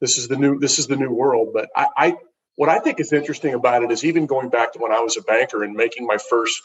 this 0.00 0.18
is 0.18 0.26
the 0.26 0.36
new 0.36 0.58
this 0.58 0.80
is 0.80 0.88
the 0.88 0.96
new 0.96 1.12
world. 1.12 1.50
But 1.54 1.68
I, 1.76 1.86
I 1.96 2.16
what 2.56 2.68
I 2.68 2.80
think 2.80 2.98
is 2.98 3.12
interesting 3.12 3.54
about 3.54 3.84
it 3.84 3.92
is 3.92 4.04
even 4.04 4.26
going 4.26 4.48
back 4.48 4.72
to 4.72 4.80
when 4.80 4.90
I 4.90 5.00
was 5.00 5.16
a 5.16 5.22
banker 5.22 5.62
and 5.62 5.74
making 5.74 6.06
my 6.06 6.18
first 6.18 6.60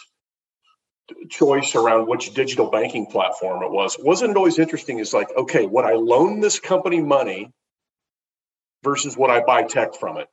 choice 1.30 1.76
around 1.76 2.08
which 2.08 2.34
digital 2.34 2.70
banking 2.70 3.06
platform 3.06 3.64
it 3.64 3.72
was. 3.72 3.98
Wasn't 4.00 4.32
it 4.32 4.38
always 4.38 4.60
interesting? 4.60 5.00
Is 5.00 5.14
like, 5.14 5.30
okay, 5.36 5.66
would 5.66 5.86
I 5.86 5.94
loan 5.94 6.40
this 6.40 6.60
company 6.60 7.02
money 7.02 7.52
versus 8.84 9.18
what 9.18 9.30
I 9.30 9.42
buy 9.42 9.64
tech 9.64 9.96
from 9.96 10.18
it? 10.18 10.28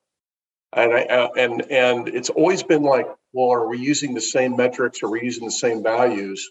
And 0.73 0.93
I 0.93 1.03
uh, 1.05 1.29
and 1.37 1.71
and 1.71 2.09
it's 2.09 2.31
always 2.31 2.63
been 2.63 2.83
like, 2.83 3.07
well, 3.33 3.51
are 3.51 3.69
we 3.69 3.79
using 3.79 4.15
the 4.15 4.21
same 4.21 4.57
metrics? 4.57 5.03
Are 5.03 5.11
we 5.11 5.23
using 5.23 5.45
the 5.45 5.51
same 5.51 5.83
values? 5.83 6.51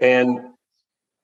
And 0.00 0.40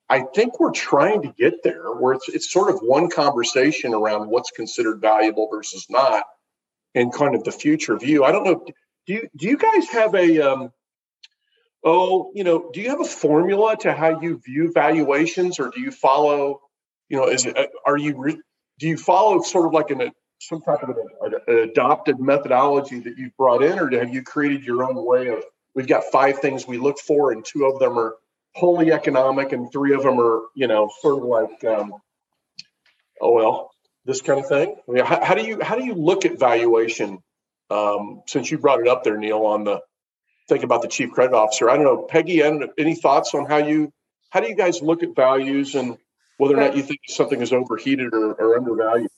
I 0.09 0.23
think 0.35 0.59
we're 0.59 0.73
trying 0.73 1.23
to 1.23 1.33
get 1.38 1.62
there, 1.62 1.92
where 1.92 2.14
it's 2.14 2.29
it's 2.29 2.51
sort 2.51 2.75
of 2.75 2.81
one 2.81 3.11
conversation 3.11 3.94
around 3.94 4.29
what's 4.29 4.51
considered 4.51 5.01
valuable 5.01 5.49
versus 5.49 5.87
not, 5.88 6.25
and 6.96 7.12
kind 7.12 7.37
of 7.37 7.44
the 7.44 7.53
future 7.53 7.96
view. 7.96 8.25
I 8.25 8.33
don't 8.33 8.42
know. 8.42 8.64
Do 9.07 9.12
you 9.12 9.29
do 9.37 9.46
you 9.46 9.57
guys 9.57 9.88
have 9.90 10.16
a 10.16 10.40
um, 10.40 10.73
oh, 11.85 12.31
you 12.35 12.45
know, 12.45 12.71
do 12.73 12.81
you 12.81 12.90
have 12.90 13.01
a 13.01 13.05
formula 13.05 13.77
to 13.81 13.93
how 13.93 14.21
you 14.21 14.38
view 14.38 14.73
valuations, 14.73 15.59
or 15.59 15.71
do 15.71 15.81
you 15.81 15.90
follow, 15.90 16.61
you 17.09 17.16
know, 17.16 17.29
is 17.29 17.47
it 17.47 17.57
uh, 17.57 17.66
are 17.87 17.97
you 17.97 18.16
re- 18.16 18.40
do 18.79 18.88
you 18.88 18.97
follow 18.97 19.40
sort 19.43 19.66
of 19.66 19.73
like 19.73 19.90
an 19.90 20.12
some 20.40 20.62
type 20.62 20.83
of 20.83 20.97
an, 21.23 21.59
adopted 21.71 22.19
methodology 22.19 23.01
that 23.01 23.19
you've 23.19 23.37
brought 23.37 23.62
in, 23.62 23.79
or 23.79 23.90
have 23.99 24.12
you 24.12 24.23
created 24.23 24.64
your 24.64 24.85
own 24.85 25.05
way 25.05 25.29
of? 25.29 25.43
We've 25.75 25.87
got 25.87 26.05
five 26.11 26.40
things 26.40 26.66
we 26.66 26.79
look 26.79 26.99
for, 26.99 27.33
and 27.33 27.45
two 27.45 27.64
of 27.66 27.79
them 27.79 27.99
are 27.99 28.16
wholly 28.55 28.93
economic, 28.93 29.53
and 29.53 29.71
three 29.71 29.95
of 29.95 30.03
them 30.03 30.21
are, 30.21 30.43
you 30.55 30.66
know, 30.66 30.90
sort 31.01 31.19
of 31.19 31.25
like, 31.25 31.64
um, 31.64 31.95
oh 33.21 33.33
well, 33.33 33.71
this 34.05 34.21
kind 34.21 34.40
of 34.40 34.49
thing. 34.49 34.75
I 34.88 34.93
mean, 34.93 35.05
how, 35.05 35.25
how 35.25 35.35
do 35.35 35.47
you 35.47 35.62
how 35.62 35.77
do 35.77 35.85
you 35.85 35.95
look 35.95 36.25
at 36.25 36.38
valuation? 36.38 37.19
Um, 37.71 38.23
since 38.27 38.51
you 38.51 38.59
brought 38.59 38.81
it 38.81 38.88
up 38.88 39.05
there, 39.05 39.16
Neil, 39.16 39.47
on 39.47 39.62
the 39.62 39.81
think 40.51 40.65
about 40.65 40.83
the 40.83 40.89
chief 40.89 41.11
credit 41.13 41.35
officer. 41.35 41.71
I 41.71 41.77
don't 41.77 41.85
know, 41.85 42.03
Peggy. 42.03 42.43
any 42.43 42.95
thoughts 42.95 43.35
on 43.35 43.47
how 43.47 43.57
you 43.57 43.93
how 44.31 44.41
do 44.41 44.49
you 44.49 44.55
guys 44.55 44.83
look 44.83 45.03
at 45.03 45.17
values 45.17 45.75
and 45.75 45.97
whether 46.37 46.55
or 46.55 46.61
not 46.61 46.77
you 46.77 46.83
think 46.83 47.01
something 47.09 47.41
is 47.41 47.53
overheated 47.53 48.13
or, 48.13 48.33
or 48.35 48.57
undervalued? 48.57 49.11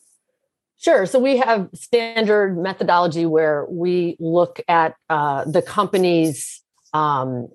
Sure. 0.78 1.06
So 1.06 1.18
we 1.18 1.36
have 1.36 1.68
standard 1.74 2.58
methodology 2.58 3.24
where 3.26 3.66
we 3.70 4.16
look 4.18 4.60
at 4.68 4.96
uh, 5.08 5.44
the 5.44 5.62
company's 5.62 6.62
um, 6.92 7.48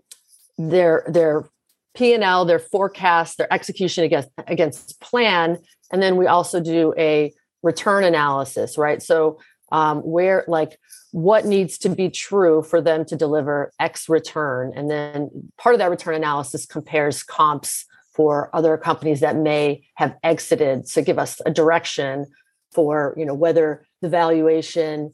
their 0.57 1.03
their 1.07 1.49
P 1.95 2.13
and 2.13 2.23
L, 2.23 2.45
their 2.45 2.59
forecast, 2.59 3.37
their 3.37 3.51
execution 3.51 4.03
against 4.03 4.29
against 4.47 4.99
plan, 5.01 5.57
and 5.91 6.01
then 6.01 6.15
we 6.15 6.27
also 6.27 6.59
do 6.61 6.93
a 6.97 7.33
return 7.63 8.03
analysis. 8.03 8.77
Right. 8.77 9.01
So 9.01 9.39
um, 9.71 9.99
where 9.99 10.45
like 10.47 10.77
what 11.11 11.45
needs 11.45 11.77
to 11.79 11.89
be 11.89 12.09
true 12.09 12.61
for 12.61 12.81
them 12.81 13.05
to 13.05 13.15
deliver 13.15 13.71
X 13.79 14.07
return. 14.07 14.71
And 14.75 14.89
then 14.89 15.29
part 15.57 15.75
of 15.75 15.79
that 15.79 15.89
return 15.89 16.15
analysis 16.15 16.65
compares 16.65 17.23
comps 17.23 17.85
for 18.13 18.49
other 18.53 18.77
companies 18.77 19.19
that 19.19 19.35
may 19.35 19.85
have 19.95 20.15
exited 20.23 20.85
to 20.87 21.01
give 21.01 21.19
us 21.19 21.39
a 21.45 21.51
direction 21.51 22.25
for 22.73 23.13
you 23.17 23.25
know 23.25 23.33
whether 23.33 23.85
the 24.01 24.09
valuation 24.09 25.13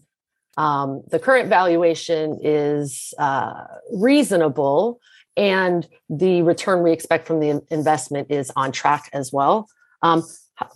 um, 0.56 1.04
the 1.10 1.20
current 1.20 1.50
valuation 1.50 2.40
is 2.42 3.14
uh, 3.18 3.66
reasonable 3.92 5.00
and 5.36 5.88
the 6.10 6.44
return 6.44 6.84
we 6.84 6.92
expect 6.92 7.28
from 7.28 7.40
the 7.40 7.62
investment 7.72 8.32
is 8.32 8.52
on 8.56 8.72
track 8.72 9.10
as 9.14 9.32
well 9.34 9.68
um, 10.02 10.24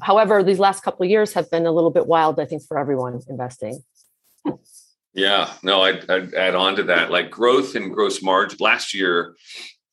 however 0.01 0.43
these 0.43 0.59
last 0.59 0.83
couple 0.83 1.03
of 1.03 1.09
years 1.09 1.33
have 1.33 1.49
been 1.51 1.65
a 1.65 1.71
little 1.71 1.91
bit 1.91 2.07
wild 2.07 2.39
i 2.39 2.45
think 2.45 2.61
for 2.63 2.77
everyone 2.77 3.19
investing 3.29 3.81
yeah, 5.17 5.51
no, 5.63 5.81
I'd, 5.81 6.07
I'd, 6.11 6.35
add 6.35 6.53
on 6.53 6.75
to 6.75 6.83
that. 6.83 7.09
Like 7.09 7.31
growth 7.31 7.73
and 7.73 7.91
gross 7.91 8.21
margin 8.21 8.59
last 8.61 8.93
year, 8.93 9.35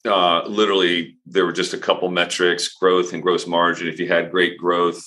uh, 0.05 0.43
literally 0.47 1.17
there 1.25 1.47
were 1.47 1.53
just 1.53 1.73
a 1.73 1.79
couple 1.79 2.11
metrics: 2.11 2.69
growth 2.69 3.15
and 3.15 3.23
gross 3.23 3.47
margin. 3.47 3.89
If 3.89 3.99
you 3.99 4.07
had 4.07 4.31
great 4.31 4.59
growth, 4.59 5.03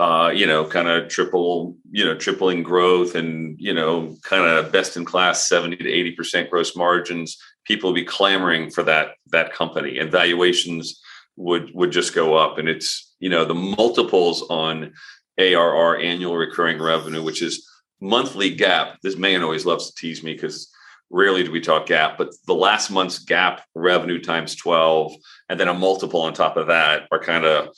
uh, 0.00 0.32
you 0.34 0.48
know, 0.48 0.64
kind 0.64 0.88
of 0.88 1.08
triple, 1.08 1.76
you 1.92 2.04
know, 2.04 2.16
tripling 2.16 2.64
growth, 2.64 3.14
and 3.14 3.56
you 3.60 3.72
know, 3.72 4.16
kind 4.24 4.44
of 4.44 4.72
best 4.72 4.96
in 4.96 5.04
class 5.04 5.48
seventy 5.48 5.76
to 5.76 5.88
eighty 5.88 6.10
percent 6.10 6.50
gross 6.50 6.74
margins, 6.74 7.38
people 7.64 7.90
would 7.90 8.00
be 8.00 8.04
clamoring 8.04 8.68
for 8.68 8.82
that 8.82 9.12
that 9.28 9.52
company, 9.52 9.98
and 9.98 10.10
valuations 10.10 11.00
would 11.36 11.72
would 11.72 11.92
just 11.92 12.16
go 12.16 12.34
up. 12.34 12.58
And 12.58 12.68
it's 12.68 13.05
you 13.20 13.28
know 13.28 13.44
the 13.44 13.54
multiples 13.54 14.42
on 14.48 14.92
ARR, 15.38 15.98
annual 15.98 16.36
recurring 16.36 16.80
revenue, 16.80 17.22
which 17.22 17.42
is 17.42 17.68
monthly 18.00 18.56
GAAP. 18.56 18.96
This 19.02 19.16
man 19.16 19.42
always 19.42 19.66
loves 19.66 19.90
to 19.90 20.00
tease 20.00 20.22
me 20.22 20.34
because 20.34 20.70
rarely 21.10 21.44
do 21.44 21.50
we 21.50 21.60
talk 21.60 21.86
GAAP, 21.86 22.16
but 22.18 22.30
the 22.46 22.54
last 22.54 22.90
month's 22.90 23.24
GAAP 23.24 23.60
revenue 23.74 24.20
times 24.20 24.54
12 24.56 25.14
and 25.48 25.60
then 25.60 25.68
a 25.68 25.74
multiple 25.74 26.22
on 26.22 26.32
top 26.32 26.56
of 26.56 26.66
that 26.66 27.06
are 27.10 27.22
kind 27.22 27.44
of 27.44 27.68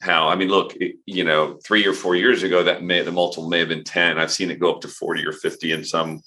how 0.00 0.28
I 0.28 0.36
mean, 0.36 0.48
look, 0.48 0.74
you 1.06 1.24
know, 1.24 1.58
three 1.64 1.86
or 1.86 1.94
four 1.94 2.14
years 2.16 2.42
ago, 2.42 2.62
that 2.62 2.82
may 2.82 3.02
the 3.02 3.12
multiple 3.12 3.48
may 3.48 3.60
have 3.60 3.68
been 3.68 3.84
10. 3.84 4.18
I've 4.18 4.30
seen 4.30 4.50
it 4.50 4.60
go 4.60 4.74
up 4.74 4.80
to 4.82 4.88
40 4.88 5.26
or 5.26 5.32
50 5.32 5.72
in 5.72 5.84
some 5.84 6.20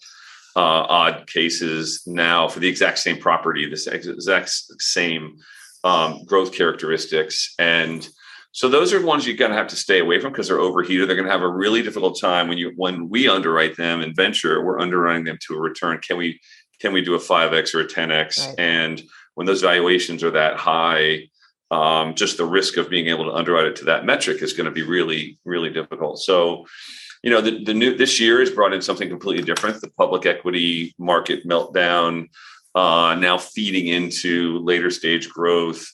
uh, 0.55 0.85
odd 0.89 1.27
cases 1.27 2.01
now 2.07 2.47
for 2.47 2.59
the 2.59 2.67
exact 2.67 2.97
same 2.97 3.17
property, 3.17 3.65
the 3.65 3.91
exact 3.93 4.49
same 4.79 5.37
um, 5.83 6.23
growth 6.25 6.51
characteristics. 6.51 7.53
And 7.59 8.07
so 8.51 8.67
those 8.67 8.93
are 8.93 9.05
ones 9.05 9.27
you're 9.27 9.37
going 9.37 9.51
to 9.51 9.57
have 9.57 9.67
to 9.67 9.75
stay 9.75 9.99
away 9.99 10.19
from 10.19 10.31
because 10.31 10.47
they're 10.47 10.59
overheated. 10.59 11.07
They're 11.07 11.15
going 11.15 11.27
to 11.27 11.31
have 11.31 11.43
a 11.43 11.47
really 11.47 11.83
difficult 11.83 12.19
time 12.19 12.47
when 12.47 12.57
you 12.57 12.73
when 12.75 13.09
we 13.09 13.27
underwrite 13.27 13.77
them 13.77 14.01
in 14.01 14.13
venture. 14.15 14.63
We're 14.63 14.79
underwriting 14.79 15.23
them 15.23 15.37
to 15.47 15.55
a 15.55 15.59
return. 15.59 15.99
Can 15.99 16.17
we 16.17 16.39
can 16.81 16.93
we 16.93 17.01
do 17.01 17.15
a 17.15 17.19
five 17.19 17.53
x 17.53 17.75
or 17.75 17.81
a 17.81 17.87
ten 17.87 18.11
x? 18.11 18.39
Right. 18.39 18.55
And 18.57 19.01
when 19.35 19.45
those 19.45 19.61
valuations 19.61 20.23
are 20.23 20.31
that 20.31 20.57
high, 20.57 21.29
um, 21.71 22.15
just 22.15 22.37
the 22.37 22.45
risk 22.45 22.77
of 22.77 22.89
being 22.89 23.07
able 23.07 23.25
to 23.25 23.33
underwrite 23.33 23.67
it 23.67 23.75
to 23.77 23.85
that 23.85 24.05
metric 24.05 24.41
is 24.41 24.53
going 24.53 24.65
to 24.65 24.71
be 24.71 24.83
really 24.83 25.37
really 25.45 25.69
difficult. 25.69 26.19
So 26.19 26.65
you 27.23 27.29
know 27.29 27.41
the, 27.41 27.63
the 27.63 27.73
new 27.73 27.95
this 27.95 28.19
year 28.19 28.39
has 28.39 28.49
brought 28.49 28.73
in 28.73 28.81
something 28.81 29.09
completely 29.09 29.43
different 29.43 29.81
the 29.81 29.91
public 29.91 30.25
equity 30.25 30.95
market 30.97 31.45
meltdown 31.47 32.29
uh, 32.75 33.15
now 33.19 33.37
feeding 33.37 33.87
into 33.87 34.59
later 34.59 34.89
stage 34.89 35.29
growth 35.29 35.85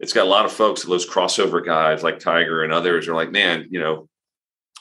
it's 0.00 0.12
got 0.12 0.26
a 0.26 0.30
lot 0.30 0.44
of 0.44 0.52
folks 0.52 0.82
those 0.82 1.08
crossover 1.08 1.64
guys 1.64 2.02
like 2.02 2.18
tiger 2.18 2.62
and 2.62 2.72
others 2.72 3.08
are 3.08 3.14
like 3.14 3.30
man 3.30 3.66
you 3.70 3.80
know 3.80 4.08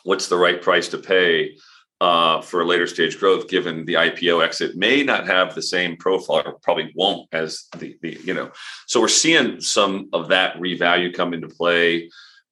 what's 0.03 0.27
the 0.27 0.37
right 0.37 0.61
price 0.61 0.87
to 0.89 0.97
pay 0.97 1.55
uh, 2.03 2.41
for 2.41 2.65
later 2.65 2.85
stage 2.85 3.17
growth 3.17 3.47
given 3.47 3.85
the 3.85 3.93
ipo 3.93 4.43
exit 4.43 4.75
may 4.75 5.03
not 5.03 5.25
have 5.25 5.55
the 5.55 5.61
same 5.61 5.95
profile 5.95 6.43
or 6.45 6.59
probably 6.61 6.91
won't 6.95 7.29
as 7.31 7.67
the, 7.77 7.97
the 8.01 8.19
you 8.25 8.33
know? 8.33 8.51
So 8.87 8.99
we're 8.99 9.07
seeing 9.07 9.61
some 9.61 10.09
of 10.11 10.27
that 10.27 10.57
revalue 10.57 11.13
come 11.13 11.33
into 11.33 11.47
play. 11.47 12.09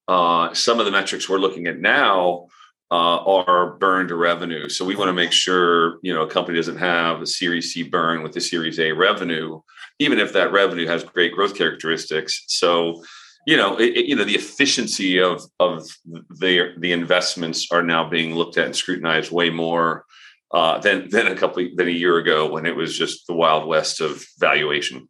Uh, 0.08 0.54
some 0.54 0.80
of 0.80 0.86
the 0.86 0.91
metrics 0.91 1.28
we're 1.28 1.38
looking 1.38 1.67
at 1.67 1.80
now 1.80 2.47
uh, 2.91 3.17
are 3.24 3.78
burn 3.78 4.08
to 4.08 4.15
revenue. 4.15 4.69
So 4.69 4.86
we 4.86 4.95
want 4.95 5.10
to 5.10 5.13
make 5.13 5.34
sure 5.34 6.00
you 6.02 6.13
know 6.13 6.21
a 6.21 6.30
company 6.30 6.58
doesn't 6.58 6.78
have 6.78 7.21
a 7.21 7.28
Series 7.28 7.74
C 7.74 7.84
burn 7.84 8.24
with 8.24 8.36
a 8.38 8.41
Series 8.41 8.80
A 8.80 8.93
revenue, 8.93 9.60
even 10.02 10.20
if 10.20 10.34
that 10.34 10.52
revenue 10.52 10.88
has 10.88 11.04
great 11.04 11.34
growth 11.34 11.56
characteristics. 11.56 12.44
So 12.48 13.04
you 13.48 13.58
know, 13.58 13.76
it, 13.78 14.06
you 14.06 14.16
know 14.16 14.24
the 14.24 14.36
efficiency 14.36 15.20
of 15.20 15.42
of 15.60 15.88
the 16.06 16.74
the 16.78 16.92
investments 16.92 17.68
are 17.72 17.84
now 17.84 18.08
being 18.08 18.36
looked 18.36 18.58
at 18.58 18.66
and 18.66 18.76
scrutinized 18.76 19.32
way 19.32 19.50
more 19.50 20.06
uh, 20.54 20.80
than 20.80 21.10
than 21.10 21.28
a 21.28 21.36
couple 21.36 21.68
than 21.76 21.88
a 21.88 21.92
year 21.92 22.18
ago 22.18 22.52
when 22.52 22.66
it 22.66 22.76
was 22.76 22.98
just 22.98 23.26
the 23.28 23.34
wild 23.34 23.68
west 23.68 24.02
of 24.02 24.24
valuation. 24.40 25.10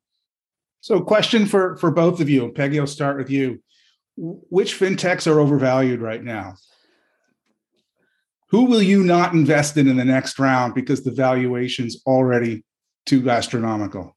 So, 0.80 1.02
question 1.02 1.46
for 1.46 1.76
for 1.78 1.92
both 1.92 2.22
of 2.22 2.30
you, 2.30 2.52
Peggy. 2.54 2.80
I'll 2.80 2.88
start 2.88 3.18
with 3.18 3.30
you. 3.30 3.62
Which 4.16 4.80
fintechs 4.80 5.26
are 5.28 5.40
overvalued 5.40 6.02
right 6.02 6.24
now? 6.24 6.56
who 8.52 8.66
will 8.66 8.82
you 8.82 9.04
not 9.04 9.34
invest 9.34 9.78
in 9.78 9.88
in 9.88 9.96
the 9.96 10.06
next 10.06 10.38
round 10.38 10.76
because 10.76 11.04
the 11.04 11.12
valuation's 11.12 12.04
already 12.06 12.64
too 13.06 13.28
astronomical? 13.30 14.16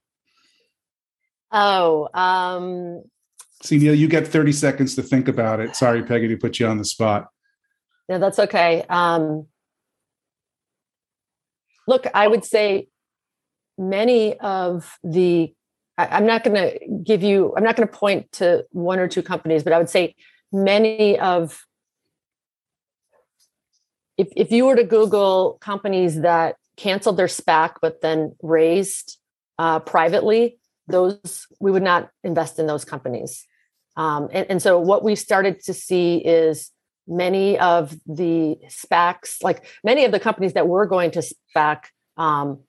Oh, 1.56 2.08
um, 2.12 3.04
see, 3.62 3.78
Neil, 3.78 3.94
you 3.94 4.08
get 4.08 4.26
30 4.26 4.50
seconds 4.50 4.96
to 4.96 5.02
think 5.04 5.28
about 5.28 5.60
it. 5.60 5.76
Sorry, 5.76 6.02
Peggy, 6.02 6.26
to 6.26 6.36
put 6.36 6.58
you 6.58 6.66
on 6.66 6.78
the 6.78 6.84
spot. 6.84 7.28
No, 8.08 8.18
that's 8.18 8.40
okay. 8.40 8.84
Um, 8.88 9.46
look, 11.86 12.08
I 12.12 12.26
would 12.26 12.44
say 12.44 12.88
many 13.78 14.36
of 14.40 14.98
the, 15.04 15.54
I, 15.96 16.06
I'm 16.08 16.26
not 16.26 16.42
going 16.42 16.56
to 16.56 16.78
give 17.04 17.22
you, 17.22 17.54
I'm 17.56 17.62
not 17.62 17.76
going 17.76 17.86
to 17.88 17.94
point 17.94 18.32
to 18.32 18.66
one 18.72 18.98
or 18.98 19.06
two 19.06 19.22
companies, 19.22 19.62
but 19.62 19.72
I 19.72 19.78
would 19.78 19.88
say 19.88 20.16
many 20.52 21.18
of 21.20 21.64
if, 24.16 24.28
if 24.36 24.50
you 24.50 24.66
were 24.66 24.76
to 24.76 24.84
Google 24.84 25.58
companies 25.60 26.20
that 26.20 26.56
canceled 26.76 27.16
their 27.16 27.26
SPAC 27.26 27.74
but 27.80 28.00
then 28.00 28.34
raised 28.42 29.18
uh, 29.58 29.78
privately, 29.78 30.58
those 30.86 31.46
we 31.60 31.70
would 31.70 31.82
not 31.82 32.10
invest 32.22 32.58
in 32.58 32.66
those 32.66 32.84
companies. 32.84 33.46
Um, 33.96 34.28
and, 34.32 34.46
and 34.50 34.62
so 34.62 34.78
what 34.78 35.04
we 35.04 35.14
started 35.14 35.62
to 35.64 35.74
see 35.74 36.16
is 36.18 36.70
many 37.06 37.58
of 37.58 37.96
the 38.06 38.58
SPACs, 38.68 39.42
like 39.42 39.66
many 39.84 40.04
of 40.04 40.12
the 40.12 40.20
companies 40.20 40.54
that 40.54 40.66
were 40.66 40.86
going 40.86 41.10
to 41.12 41.22
SPAC, 41.22 41.84
um, 42.16 42.60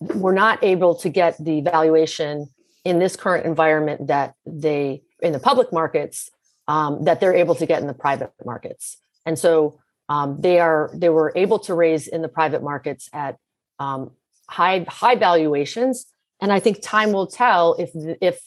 were 0.00 0.32
not 0.32 0.62
able 0.62 0.94
to 0.96 1.08
get 1.08 1.42
the 1.42 1.60
valuation 1.60 2.48
in 2.84 2.98
this 2.98 3.16
current 3.16 3.46
environment 3.46 4.08
that 4.08 4.34
they 4.46 5.02
in 5.20 5.32
the 5.32 5.38
public 5.38 5.72
markets 5.72 6.30
um, 6.68 7.04
that 7.04 7.20
they're 7.20 7.34
able 7.34 7.54
to 7.54 7.66
get 7.66 7.80
in 7.80 7.86
the 7.86 7.94
private 7.94 8.32
markets. 8.44 8.98
And 9.26 9.38
so 9.38 9.80
um, 10.08 10.40
they 10.40 10.60
are 10.60 10.90
they 10.94 11.08
were 11.08 11.32
able 11.34 11.58
to 11.60 11.74
raise 11.74 12.06
in 12.06 12.22
the 12.22 12.28
private 12.28 12.62
markets 12.62 13.08
at 13.12 13.38
um, 13.78 14.10
high 14.48 14.84
high 14.88 15.14
valuations, 15.14 16.06
and 16.44 16.52
I 16.52 16.60
think 16.60 16.82
time 16.82 17.10
will 17.12 17.26
tell 17.26 17.74
if 17.78 17.90
if 18.20 18.38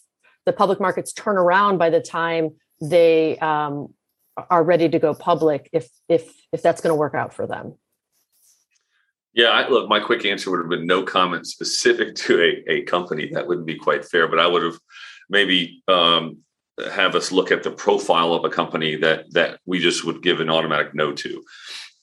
the 0.45 0.53
public 0.53 0.79
markets 0.79 1.11
turn 1.11 1.35
around 1.35 1.79
by 1.79 1.89
the 1.89 1.99
time 1.99 2.51
they 2.79 3.39
um, 3.39 3.91
are 4.51 4.63
ready 4.63 4.87
to 4.87 4.99
go 4.99 5.15
public. 5.15 5.67
If 5.73 5.89
if 6.07 6.31
if 6.53 6.61
that's 6.61 6.79
going 6.79 6.91
to 6.91 6.99
work 6.99 7.15
out 7.15 7.33
for 7.33 7.47
them. 7.47 7.73
Yeah, 9.33 9.47
I, 9.47 9.67
look, 9.67 9.89
my 9.89 9.99
quick 9.99 10.25
answer 10.25 10.51
would 10.51 10.59
have 10.59 10.69
been 10.69 10.85
no 10.85 11.01
comment 11.01 11.47
specific 11.47 12.13
to 12.15 12.39
a, 12.39 12.71
a 12.71 12.81
company. 12.83 13.31
That 13.33 13.47
wouldn't 13.47 13.65
be 13.65 13.77
quite 13.77 14.05
fair, 14.05 14.27
but 14.27 14.39
I 14.39 14.45
would 14.45 14.61
have 14.61 14.77
maybe 15.27 15.83
um, 15.87 16.37
have 16.91 17.15
us 17.15 17.31
look 17.31 17.51
at 17.51 17.63
the 17.63 17.71
profile 17.71 18.33
of 18.33 18.45
a 18.45 18.49
company 18.49 18.95
that 18.97 19.33
that 19.33 19.59
we 19.65 19.79
just 19.79 20.05
would 20.05 20.21
give 20.21 20.39
an 20.39 20.51
automatic 20.51 20.93
no 20.93 21.13
to 21.13 21.43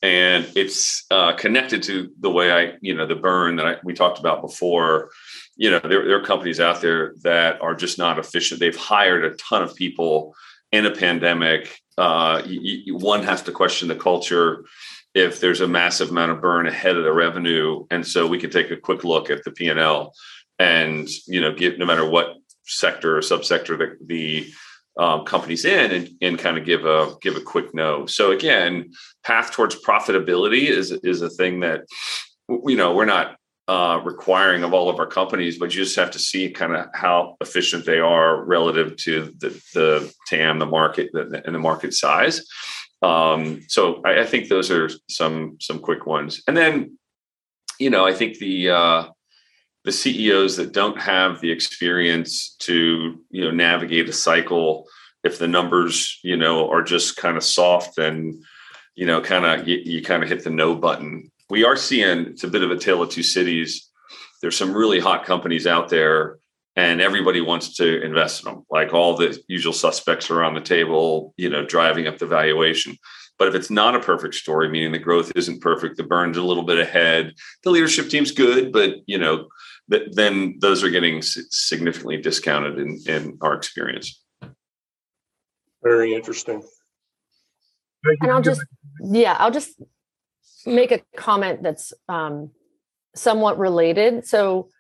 and 0.05 0.47
it's 0.55 1.07
uh, 1.11 1.33
connected 1.33 1.83
to 1.83 2.11
the 2.21 2.31
way 2.31 2.53
i 2.53 2.75
you 2.83 2.95
know 2.95 3.07
the 3.07 3.15
burn 3.15 3.57
that 3.57 3.67
I, 3.67 3.77
we 3.83 3.95
talked 3.95 4.19
about 4.19 4.43
before. 4.43 5.11
You 5.57 5.71
know 5.71 5.81
there, 5.81 6.05
there 6.05 6.21
are 6.21 6.25
companies 6.25 6.61
out 6.61 6.83
there 6.83 7.15
that 7.23 7.63
are 7.63 7.75
just 7.75 7.97
not 7.97 8.19
efficient. 8.19 8.61
They've 8.61 8.77
hired 8.77 9.25
a 9.25 9.35
ton 9.37 9.63
of 9.63 9.75
people 9.75 10.35
in 10.73 10.85
a 10.85 10.91
pandemic. 10.91 11.81
Uh, 11.97 12.43
you, 12.45 12.83
you, 12.85 12.97
one 12.97 13.23
has 13.23 13.41
to 13.43 13.53
question 13.53 13.89
the 13.89 13.97
culture 13.97 14.67
if 15.15 15.41
there's 15.41 15.63
a 15.63 15.69
massive 15.69 16.11
amount 16.11 16.33
of 16.33 16.41
burn 16.43 16.67
ahead 16.67 16.97
of 16.97 17.05
the 17.05 17.13
revenue. 17.13 17.87
And 17.91 18.07
so 18.07 18.27
we 18.27 18.39
can 18.39 18.51
take 18.51 18.71
a 18.73 18.77
quick 18.77 19.05
look 19.05 19.31
at 19.31 19.45
the 19.45 19.53
p&l 19.53 20.13
and 20.59 21.09
you 21.27 21.41
know 21.41 21.53
give 21.55 21.79
no 21.79 21.87
matter 21.87 22.09
what 22.09 22.37
sector 22.65 23.17
or 23.17 23.21
subsector 23.21 23.79
the, 23.79 23.97
the 24.05 24.53
um, 24.97 25.25
companies 25.25 25.65
in 25.65 25.91
and, 25.91 26.11
and 26.21 26.39
kind 26.39 26.57
of 26.57 26.65
give 26.65 26.85
a 26.85 27.15
give 27.21 27.37
a 27.37 27.41
quick 27.41 27.75
no. 27.75 28.07
So 28.07 28.31
again, 28.31 28.93
path 29.25 29.53
towards 29.53 29.83
profitability 29.83 30.69
is 30.69 30.93
is 30.93 31.23
a 31.23 31.31
thing 31.31 31.61
that 31.61 31.85
you 32.49 32.77
know 32.77 32.95
we're 32.95 33.05
not 33.05 33.37
uh, 33.67 34.01
requiring 34.05 34.63
of 34.63 34.75
all 34.75 34.91
of 34.91 34.99
our 34.99 35.07
companies, 35.07 35.59
but 35.59 35.75
you 35.75 35.83
just 35.83 35.97
have 35.97 36.11
to 36.11 36.19
see 36.19 36.51
kind 36.51 36.77
of 36.77 36.87
how 36.95 37.37
efficient 37.41 37.87
they 37.87 37.99
are 37.99 38.45
relative 38.45 38.97
to 38.99 39.35
the 39.39 39.49
the 39.73 40.15
TAM, 40.27 40.59
the 40.59 40.67
market, 40.67 41.11
and 41.15 41.55
the 41.55 41.59
market 41.59 41.95
size. 41.95 42.47
Um, 43.03 43.63
so 43.69 44.01
I, 44.05 44.21
I, 44.21 44.27
think 44.27 44.49
those 44.49 44.71
are 44.71 44.89
some 45.09 45.57
some 45.61 45.79
quick 45.79 46.07
ones, 46.07 46.43
and 46.47 46.57
then 46.57 46.99
you 47.79 47.91
know 47.91 48.07
I 48.07 48.15
think 48.15 48.39
the 48.39 48.71
uh, 48.71 49.05
the 49.85 49.93
CEOs 49.93 50.57
that 50.57 50.73
don't 50.73 51.01
have 51.01 51.41
the 51.41 51.51
experience 51.51 52.57
to 52.61 53.21
you 53.31 53.45
know 53.45 53.51
navigate 53.51 54.09
a 54.09 54.13
cycle 54.13 54.87
if 55.23 55.39
the 55.39 55.49
numbers 55.49 56.19
you 56.23 56.37
know 56.37 56.69
are 56.71 56.83
just 56.83 57.17
kind 57.17 57.37
of 57.37 57.45
soft 57.45 57.99
and 57.99 58.43
you 58.95 59.07
know 59.07 59.21
kind 59.21 59.45
of 59.45 59.69
you, 59.69 59.81
you 59.85 60.03
kind 60.03 60.23
of 60.23 60.29
hit 60.29 60.45
the 60.45 60.51
no 60.51 60.75
button. 60.75 61.31
We 61.51 61.65
are 61.65 61.77
seeing 61.77 62.27
it's 62.27 62.45
a 62.45 62.49
bit 62.49 62.63
of 62.63 62.71
a 62.71 62.79
tale 62.79 63.03
of 63.03 63.11
two 63.11 63.23
cities. 63.23 63.91
There's 64.41 64.57
some 64.57 64.75
really 64.75 65.01
hot 65.01 65.25
companies 65.25 65.67
out 65.67 65.89
there 65.89 66.39
and 66.77 67.01
everybody 67.01 67.41
wants 67.41 67.77
to 67.77 68.03
invest 68.03 68.45
in 68.45 68.53
them 68.53 68.65
like 68.71 68.93
all 68.93 69.17
the 69.17 69.39
usual 69.49 69.73
suspects 69.73 70.31
are 70.31 70.43
on 70.43 70.55
the 70.55 70.61
table 70.61 71.35
you 71.37 71.51
know 71.51 71.65
driving 71.65 72.07
up 72.07 72.19
the 72.19 72.27
valuation. 72.27 72.97
But 73.37 73.49
if 73.49 73.57
it's 73.57 73.71
not 73.71 73.97
a 73.97 74.01
perfect 74.01 74.35
story 74.35 74.71
meaning 74.71 74.93
the 74.93 74.99
growth 74.99 75.33
isn't 75.37 75.61
perfect 75.61 75.97
the 75.99 76.05
burn's 76.05 76.39
a 76.39 76.43
little 76.43 76.63
bit 76.63 76.79
ahead 76.79 77.35
the 77.65 77.71
leadership 77.71 78.09
team's 78.09 78.31
good 78.31 78.73
but 78.73 78.97
you 79.07 79.19
know 79.19 79.49
then 79.89 80.57
those 80.61 80.83
are 80.83 80.91
getting 80.91 81.21
significantly 81.23 82.17
discounted 82.17 82.79
in, 82.79 82.99
in 83.07 83.39
our 83.41 83.55
experience. 83.55 84.23
Very 85.83 86.15
interesting. 86.15 86.63
And 88.21 88.31
I'll 88.31 88.43
just, 88.43 88.65
yeah, 89.03 89.37
I'll 89.39 89.51
just 89.51 89.81
make 90.67 90.93
a 90.93 91.01
comment 91.17 91.63
that's 91.63 91.93
um, 92.09 92.51
somewhat 93.15 93.59
related. 93.59 94.27
So, 94.27 94.71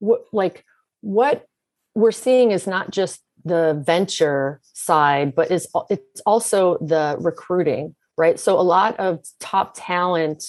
w- 0.00 0.22
like, 0.32 0.64
what 1.00 1.46
we're 1.94 2.12
seeing 2.12 2.50
is 2.50 2.66
not 2.66 2.90
just 2.90 3.20
the 3.44 3.80
venture 3.84 4.60
side, 4.62 5.34
but 5.34 5.50
is 5.50 5.68
it's 5.90 6.20
also 6.26 6.78
the 6.78 7.16
recruiting, 7.20 7.94
right? 8.16 8.38
So, 8.38 8.58
a 8.58 8.62
lot 8.62 8.98
of 8.98 9.24
top 9.40 9.74
talent 9.76 10.44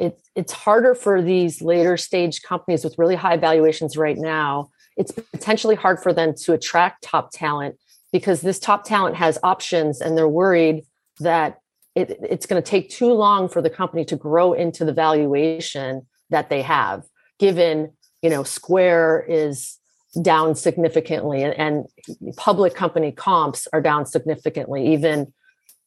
it, 0.00 0.18
it's 0.34 0.52
harder 0.52 0.94
for 0.94 1.20
these 1.20 1.60
later 1.60 1.96
stage 1.96 2.42
companies 2.42 2.82
with 2.82 2.98
really 2.98 3.14
high 3.14 3.36
valuations 3.36 3.96
right 3.96 4.16
now. 4.16 4.70
It's 4.96 5.12
potentially 5.12 5.76
hard 5.76 6.02
for 6.02 6.12
them 6.12 6.34
to 6.42 6.54
attract 6.54 7.02
top 7.02 7.30
talent 7.32 7.76
because 8.12 8.40
this 8.40 8.58
top 8.58 8.84
talent 8.84 9.16
has 9.16 9.38
options 9.42 10.00
and 10.00 10.16
they're 10.16 10.28
worried 10.28 10.84
that 11.20 11.58
it, 11.94 12.18
it's 12.22 12.46
going 12.46 12.60
to 12.60 12.68
take 12.68 12.88
too 12.88 13.12
long 13.12 13.48
for 13.48 13.60
the 13.60 13.70
company 13.70 14.04
to 14.06 14.16
grow 14.16 14.52
into 14.52 14.84
the 14.84 14.92
valuation 14.92 16.06
that 16.30 16.48
they 16.48 16.62
have 16.62 17.04
given 17.38 17.90
you 18.22 18.30
know 18.30 18.42
square 18.42 19.24
is 19.28 19.78
down 20.22 20.54
significantly 20.54 21.42
and, 21.42 21.54
and 21.54 22.36
public 22.36 22.74
company 22.74 23.12
comps 23.12 23.66
are 23.72 23.80
down 23.80 24.06
significantly 24.06 24.92
even 24.92 25.32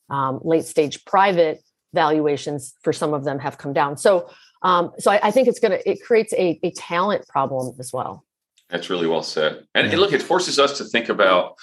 um, 0.10 0.40
late 0.44 0.66
stage 0.66 1.04
private 1.06 1.62
valuations 1.94 2.74
for 2.82 2.94
some 2.94 3.14
of 3.14 3.24
them 3.24 3.40
have 3.40 3.58
come 3.58 3.74
down 3.74 3.98
so 3.98 4.30
um, 4.64 4.94
so 4.98 5.12
I, 5.12 5.20
I, 5.24 5.32
think 5.32 5.50
it's 5.50 5.60
going 5.60 5.74
to 5.74 5.90
it 5.90 6.02
creates 6.04 6.34
a, 6.34 6.58
a 6.64 6.72
talent 6.72 7.28
problem 7.28 7.76
as 7.80 7.92
well 7.92 8.24
that's 8.70 8.90
really 8.90 9.08
well 9.08 9.24
said 9.24 9.66
and 9.76 9.92
yeah. 9.92 9.98
look 9.98 10.14
it 10.14 10.22
forces 10.22 10.60
us 10.60 10.78
to 10.78 10.86
think 10.86 11.10
about 11.10 11.56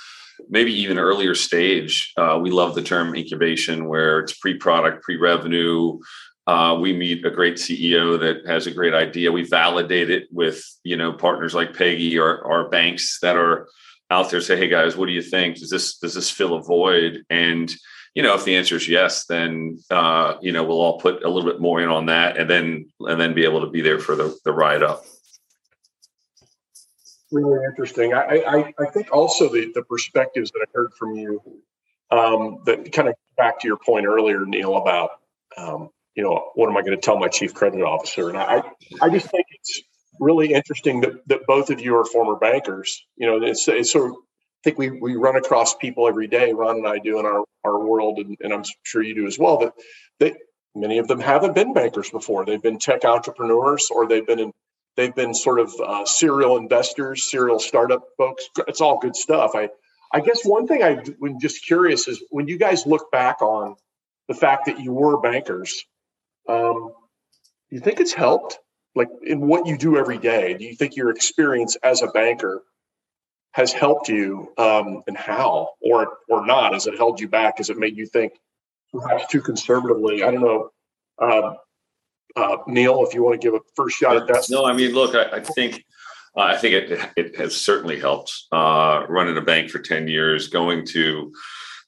maybe 0.48 0.72
even 0.72 0.98
earlier 0.98 1.34
stage. 1.34 2.12
Uh, 2.16 2.38
we 2.40 2.50
love 2.50 2.74
the 2.74 2.82
term 2.82 3.14
incubation, 3.14 3.86
where 3.86 4.20
it's 4.20 4.38
pre-product, 4.38 5.02
pre-revenue. 5.02 5.98
Uh, 6.46 6.78
we 6.80 6.92
meet 6.92 7.24
a 7.24 7.30
great 7.30 7.56
CEO 7.56 8.18
that 8.18 8.46
has 8.46 8.66
a 8.66 8.70
great 8.70 8.94
idea. 8.94 9.30
We 9.30 9.44
validate 9.44 10.10
it 10.10 10.28
with 10.30 10.64
you 10.82 10.96
know 10.96 11.12
partners 11.12 11.54
like 11.54 11.76
Peggy 11.76 12.18
or, 12.18 12.38
or 12.42 12.68
banks 12.68 13.18
that 13.20 13.36
are 13.36 13.68
out 14.10 14.30
there. 14.30 14.40
Say, 14.40 14.56
hey 14.56 14.68
guys, 14.68 14.96
what 14.96 15.06
do 15.06 15.12
you 15.12 15.22
think? 15.22 15.58
Does 15.58 15.70
this 15.70 15.98
does 15.98 16.14
this 16.14 16.30
fill 16.30 16.54
a 16.54 16.62
void? 16.62 17.24
And 17.30 17.72
you 18.14 18.22
know, 18.22 18.34
if 18.34 18.44
the 18.44 18.56
answer 18.56 18.76
is 18.76 18.88
yes, 18.88 19.26
then 19.26 19.78
uh, 19.90 20.34
you 20.40 20.52
know 20.52 20.64
we'll 20.64 20.80
all 20.80 21.00
put 21.00 21.22
a 21.24 21.28
little 21.28 21.50
bit 21.50 21.60
more 21.60 21.80
in 21.80 21.88
on 21.88 22.06
that, 22.06 22.36
and 22.36 22.48
then 22.50 22.90
and 23.00 23.20
then 23.20 23.34
be 23.34 23.44
able 23.44 23.60
to 23.60 23.70
be 23.70 23.80
there 23.80 23.98
for 23.98 24.16
the 24.16 24.36
the 24.44 24.52
ride 24.52 24.82
up 24.82 25.04
really 27.32 27.64
interesting. 27.64 28.14
I, 28.14 28.42
I, 28.46 28.74
I 28.78 28.90
think 28.92 29.12
also 29.12 29.48
the, 29.48 29.70
the 29.74 29.82
perspectives 29.82 30.50
that 30.50 30.66
I 30.66 30.70
heard 30.74 30.92
from 30.98 31.14
you 31.14 31.40
um, 32.10 32.58
that 32.66 32.92
kind 32.92 33.08
of 33.08 33.14
back 33.36 33.60
to 33.60 33.68
your 33.68 33.78
point 33.78 34.06
earlier, 34.06 34.44
Neil, 34.44 34.76
about 34.76 35.10
um, 35.56 35.90
you 36.14 36.22
know 36.22 36.50
what 36.54 36.68
am 36.68 36.76
I 36.76 36.82
going 36.82 36.96
to 36.96 37.00
tell 37.00 37.18
my 37.18 37.28
chief 37.28 37.54
credit 37.54 37.82
officer? 37.82 38.28
And 38.28 38.38
I 38.38 38.62
I 39.00 39.08
just 39.08 39.30
think 39.30 39.46
it's 39.50 39.82
really 40.18 40.52
interesting 40.52 41.00
that, 41.02 41.26
that 41.28 41.46
both 41.46 41.70
of 41.70 41.80
you 41.80 41.96
are 41.96 42.04
former 42.04 42.36
bankers. 42.36 43.06
You 43.16 43.26
know, 43.26 43.46
it's, 43.46 43.66
it's 43.68 43.92
sort 43.92 44.10
of 44.10 44.16
think 44.64 44.78
we, 44.78 44.90
we 44.90 45.16
run 45.16 45.36
across 45.36 45.74
people 45.74 46.08
every 46.08 46.26
day, 46.26 46.52
Ron 46.52 46.76
and 46.76 46.86
I 46.86 46.98
do 46.98 47.18
in 47.18 47.26
our, 47.26 47.44
our 47.64 47.78
world, 47.78 48.18
and, 48.18 48.36
and 48.40 48.52
I'm 48.52 48.64
sure 48.82 49.02
you 49.02 49.14
do 49.14 49.26
as 49.26 49.38
well, 49.38 49.58
that, 49.58 49.72
that 50.20 50.36
many 50.74 50.98
of 50.98 51.08
them 51.08 51.20
haven't 51.20 51.54
been 51.54 51.72
bankers 51.72 52.10
before. 52.10 52.44
They've 52.44 52.62
been 52.62 52.78
tech 52.78 53.04
entrepreneurs 53.04 53.88
or 53.90 54.06
they've 54.06 54.26
been 54.26 54.38
in 54.38 54.52
They've 54.96 55.14
been 55.14 55.34
sort 55.34 55.60
of 55.60 55.72
uh, 55.82 56.04
serial 56.04 56.56
investors, 56.56 57.30
serial 57.30 57.58
startup 57.58 58.02
folks. 58.18 58.48
It's 58.68 58.80
all 58.80 58.98
good 58.98 59.16
stuff. 59.16 59.52
I, 59.54 59.70
I 60.12 60.20
guess 60.20 60.44
one 60.44 60.66
thing 60.66 60.82
I'm 60.82 61.40
just 61.40 61.64
curious 61.64 62.08
is 62.08 62.22
when 62.30 62.48
you 62.48 62.58
guys 62.58 62.86
look 62.86 63.10
back 63.10 63.40
on 63.40 63.76
the 64.28 64.34
fact 64.34 64.66
that 64.66 64.80
you 64.80 64.92
were 64.92 65.20
bankers, 65.20 65.84
um, 66.48 66.92
do 67.70 67.76
you 67.76 67.80
think 67.80 68.00
it's 68.00 68.12
helped? 68.12 68.58
Like 68.94 69.08
in 69.22 69.46
what 69.46 69.66
you 69.66 69.78
do 69.78 69.96
every 69.96 70.18
day, 70.18 70.54
do 70.54 70.64
you 70.64 70.74
think 70.74 70.96
your 70.96 71.10
experience 71.10 71.76
as 71.82 72.02
a 72.02 72.08
banker 72.08 72.62
has 73.52 73.72
helped 73.72 74.08
you, 74.08 74.52
um, 74.58 75.02
and 75.06 75.16
how, 75.16 75.70
or 75.80 76.18
or 76.28 76.46
not? 76.46 76.72
Has 76.72 76.86
it 76.86 76.96
held 76.96 77.20
you 77.20 77.28
back? 77.28 77.58
Has 77.58 77.70
it 77.70 77.78
made 77.78 77.96
you 77.96 78.06
think 78.06 78.32
perhaps 78.92 79.26
too 79.26 79.40
conservatively? 79.40 80.22
I 80.22 80.30
don't 80.30 80.42
know. 80.42 80.70
Um, 81.20 81.56
uh, 82.36 82.56
Neil, 82.66 83.04
if 83.04 83.14
you 83.14 83.24
want 83.24 83.40
to 83.40 83.44
give 83.44 83.54
a 83.54 83.60
first 83.74 83.96
shot 83.96 84.16
at 84.16 84.26
that. 84.28 84.46
No, 84.50 84.64
I 84.64 84.72
mean, 84.72 84.92
look, 84.92 85.14
I, 85.14 85.38
I 85.38 85.40
think 85.40 85.84
uh, 86.36 86.42
I 86.42 86.56
think 86.56 86.74
it 86.74 87.10
it 87.16 87.36
has 87.36 87.56
certainly 87.56 87.98
helped. 87.98 88.32
Uh, 88.52 89.04
running 89.08 89.36
a 89.36 89.42
bank 89.42 89.70
for 89.70 89.80
ten 89.80 90.06
years, 90.06 90.48
going 90.48 90.86
to 90.88 91.32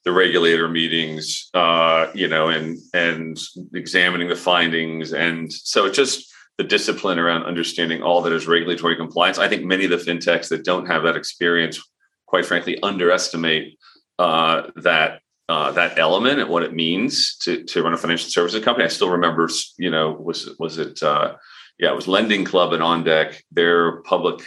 the 0.03 0.11
regulator 0.11 0.67
meetings, 0.67 1.49
uh, 1.53 2.07
you 2.13 2.27
know, 2.27 2.49
and 2.49 2.77
and 2.93 3.39
examining 3.73 4.27
the 4.27 4.35
findings, 4.35 5.13
and 5.13 5.51
so 5.51 5.85
it 5.85 5.93
just 5.93 6.32
the 6.57 6.63
discipline 6.63 7.19
around 7.19 7.43
understanding 7.43 8.03
all 8.03 8.21
that 8.21 8.33
is 8.33 8.47
regulatory 8.47 8.95
compliance. 8.95 9.39
I 9.39 9.47
think 9.47 9.63
many 9.63 9.85
of 9.85 9.91
the 9.91 9.97
fintechs 9.97 10.49
that 10.49 10.63
don't 10.63 10.85
have 10.85 11.03
that 11.03 11.15
experience, 11.15 11.81
quite 12.25 12.45
frankly, 12.45 12.81
underestimate 12.83 13.77
uh, 14.19 14.69
that 14.77 15.21
uh, 15.49 15.71
that 15.71 15.97
element 15.97 16.39
and 16.39 16.49
what 16.49 16.63
it 16.63 16.73
means 16.73 17.37
to 17.37 17.63
to 17.63 17.83
run 17.83 17.93
a 17.93 17.97
financial 17.97 18.29
services 18.29 18.63
company. 18.63 18.85
I 18.85 18.89
still 18.89 19.09
remember, 19.09 19.49
you 19.77 19.91
know, 19.91 20.11
was 20.11 20.49
was 20.59 20.77
it? 20.77 21.01
Uh, 21.01 21.35
yeah, 21.79 21.91
it 21.91 21.95
was 21.95 22.07
Lending 22.07 22.45
Club 22.45 22.71
and 22.73 22.83
OnDeck. 22.83 23.41
Their 23.51 24.03
public 24.03 24.41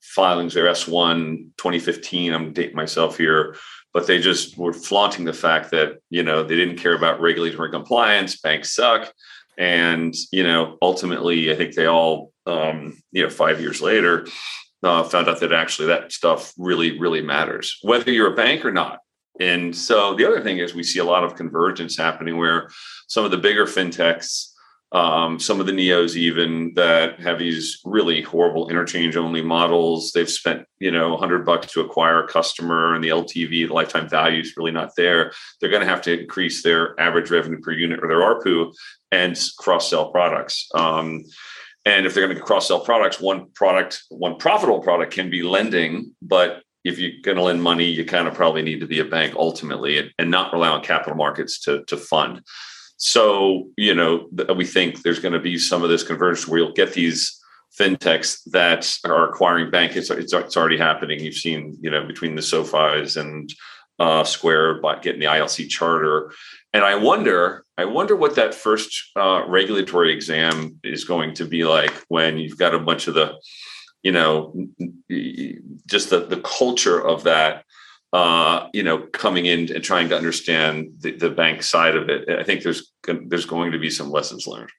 filings, 0.00 0.54
their 0.54 0.66
S1 0.66 1.50
2015. 1.58 2.32
I'm 2.32 2.52
dating 2.52 2.76
myself 2.76 3.18
here, 3.18 3.56
but 3.92 4.06
they 4.06 4.20
just 4.20 4.56
were 4.56 4.72
flaunting 4.72 5.24
the 5.24 5.32
fact 5.32 5.70
that 5.72 5.98
you 6.08 6.22
know 6.22 6.42
they 6.42 6.56
didn't 6.56 6.78
care 6.78 6.94
about 6.94 7.20
regulatory 7.20 7.70
compliance. 7.70 8.40
Banks 8.40 8.72
suck, 8.72 9.12
and 9.58 10.14
you 10.32 10.42
know 10.42 10.78
ultimately, 10.80 11.52
I 11.52 11.56
think 11.56 11.74
they 11.74 11.86
all 11.86 12.32
um, 12.46 12.96
you 13.12 13.22
know 13.22 13.30
five 13.30 13.60
years 13.60 13.80
later. 13.80 14.26
Uh, 14.80 15.02
found 15.02 15.28
out 15.28 15.40
that 15.40 15.52
actually 15.52 15.88
that 15.88 16.12
stuff 16.12 16.52
really, 16.56 17.00
really 17.00 17.20
matters, 17.20 17.80
whether 17.82 18.12
you're 18.12 18.32
a 18.32 18.36
bank 18.36 18.64
or 18.64 18.70
not 18.70 19.00
and 19.40 19.74
so 19.74 20.14
the 20.14 20.26
other 20.26 20.40
thing 20.40 20.58
is 20.58 20.74
we 20.74 20.82
see 20.82 20.98
a 20.98 21.04
lot 21.04 21.24
of 21.24 21.36
convergence 21.36 21.96
happening 21.96 22.36
where 22.36 22.68
some 23.06 23.24
of 23.24 23.30
the 23.30 23.38
bigger 23.38 23.66
fintechs, 23.66 24.52
um, 24.92 25.38
some 25.38 25.60
of 25.60 25.66
the 25.66 25.72
neos 25.72 26.16
even 26.16 26.72
that 26.74 27.20
have 27.20 27.38
these 27.38 27.80
really 27.84 28.22
horrible 28.22 28.70
interchange 28.70 29.16
only 29.16 29.42
models. 29.42 30.12
They've 30.12 30.30
spent 30.30 30.66
you 30.78 30.90
know 30.90 31.10
100 31.10 31.44
bucks 31.44 31.72
to 31.72 31.80
acquire 31.80 32.24
a 32.24 32.28
customer, 32.28 32.94
and 32.94 33.04
the 33.04 33.08
LTV, 33.08 33.68
the 33.68 33.74
lifetime 33.74 34.08
value 34.08 34.40
is 34.40 34.56
really 34.56 34.72
not 34.72 34.92
there. 34.96 35.32
They're 35.60 35.70
going 35.70 35.82
to 35.82 35.88
have 35.88 36.02
to 36.02 36.20
increase 36.20 36.62
their 36.62 36.98
average 36.98 37.30
revenue 37.30 37.60
per 37.60 37.72
unit 37.72 38.00
or 38.02 38.08
their 38.08 38.20
ARPU 38.20 38.72
and 39.12 39.38
cross 39.58 39.90
sell 39.90 40.10
products. 40.10 40.68
Um, 40.74 41.24
and 41.84 42.06
if 42.06 42.14
they're 42.14 42.26
going 42.26 42.36
to 42.36 42.42
cross 42.42 42.68
sell 42.68 42.80
products, 42.80 43.20
one 43.20 43.50
product, 43.54 44.02
one 44.10 44.36
profitable 44.36 44.80
product 44.80 45.12
can 45.12 45.30
be 45.30 45.42
lending, 45.42 46.14
but 46.22 46.62
if 46.84 46.98
you're 46.98 47.12
going 47.22 47.36
to 47.36 47.42
lend 47.42 47.62
money, 47.62 47.84
you 47.84 48.04
kind 48.04 48.28
of 48.28 48.34
probably 48.34 48.62
need 48.62 48.80
to 48.80 48.86
be 48.86 49.00
a 49.00 49.04
bank 49.04 49.34
ultimately 49.36 49.98
and, 49.98 50.10
and 50.18 50.30
not 50.30 50.52
rely 50.52 50.68
on 50.68 50.82
capital 50.82 51.16
markets 51.16 51.60
to, 51.60 51.84
to 51.84 51.96
fund. 51.96 52.42
So, 52.98 53.68
you 53.76 53.94
know, 53.94 54.28
we 54.54 54.64
think 54.64 55.02
there's 55.02 55.20
going 55.20 55.32
to 55.32 55.40
be 55.40 55.56
some 55.56 55.82
of 55.82 55.88
this 55.88 56.02
convergence 56.02 56.46
where 56.46 56.60
you'll 56.60 56.72
get 56.72 56.92
these 56.92 57.40
fintechs 57.78 58.40
that 58.50 58.98
are 59.04 59.30
acquiring 59.30 59.70
banks. 59.70 59.96
It's, 59.96 60.10
it's, 60.10 60.32
it's 60.32 60.56
already 60.56 60.78
happening. 60.78 61.20
You've 61.20 61.34
seen, 61.34 61.78
you 61.80 61.90
know, 61.90 62.04
between 62.04 62.34
the 62.34 62.42
SoFi's 62.42 63.16
and 63.16 63.52
uh, 64.00 64.24
Square 64.24 64.80
by 64.80 64.98
getting 64.98 65.20
the 65.20 65.26
ILC 65.26 65.68
charter. 65.68 66.32
And 66.72 66.84
I 66.84 66.96
wonder, 66.96 67.64
I 67.76 67.84
wonder 67.84 68.16
what 68.16 68.34
that 68.34 68.54
first 68.54 69.10
uh, 69.16 69.44
regulatory 69.46 70.12
exam 70.12 70.80
is 70.82 71.04
going 71.04 71.34
to 71.34 71.44
be 71.44 71.64
like 71.64 71.94
when 72.08 72.36
you've 72.36 72.58
got 72.58 72.74
a 72.74 72.80
bunch 72.80 73.06
of 73.06 73.14
the 73.14 73.34
you 74.02 74.12
know 74.12 74.54
just 75.86 76.10
the 76.10 76.20
the 76.20 76.40
culture 76.40 77.04
of 77.04 77.24
that 77.24 77.64
uh, 78.12 78.68
you 78.72 78.82
know 78.82 79.06
coming 79.12 79.46
in 79.46 79.72
and 79.72 79.84
trying 79.84 80.08
to 80.08 80.16
understand 80.16 80.88
the, 81.00 81.12
the 81.12 81.30
bank 81.30 81.62
side 81.62 81.96
of 81.96 82.08
it. 82.08 82.28
I 82.28 82.42
think 82.42 82.62
there's 82.62 82.92
there's 83.26 83.46
going 83.46 83.72
to 83.72 83.78
be 83.78 83.90
some 83.90 84.10
lessons 84.10 84.46
learned. 84.46 84.70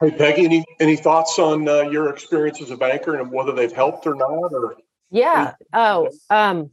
Hey 0.00 0.10
peggy 0.10 0.44
any 0.44 0.64
any 0.80 0.96
thoughts 0.96 1.38
on 1.38 1.68
uh, 1.68 1.82
your 1.82 2.10
experience 2.10 2.60
as 2.60 2.70
a 2.70 2.76
banker 2.76 3.16
and 3.16 3.30
whether 3.32 3.52
they've 3.52 3.72
helped 3.72 4.06
or 4.06 4.14
not 4.14 4.52
or? 4.52 4.76
Yeah. 5.10 5.54
Oh 5.72 6.10
um 6.30 6.70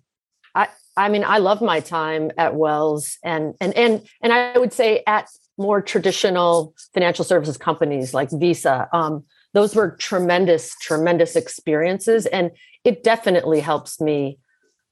i 0.56 0.68
i 0.98 1.10
mean 1.10 1.24
i 1.24 1.38
love 1.38 1.62
my 1.62 1.80
time 1.80 2.32
at 2.38 2.56
wells 2.56 3.18
and 3.24 3.56
and 3.62 3.76
and 3.76 4.08
and 4.22 4.34
i 4.34 4.58
would 4.58 4.74
say 4.74 5.04
at 5.08 5.28
more 5.58 5.82
traditional 5.82 6.76
financial 6.94 7.24
services 7.26 7.58
companies 7.58 8.14
like 8.14 8.30
visa 8.32 8.88
um 8.94 9.24
those 9.54 9.76
were 9.76 9.92
tremendous, 9.92 10.76
tremendous 10.82 11.36
experiences. 11.36 12.26
And 12.26 12.52
it 12.84 13.04
definitely 13.04 13.60
helps 13.60 14.02
me 14.02 14.40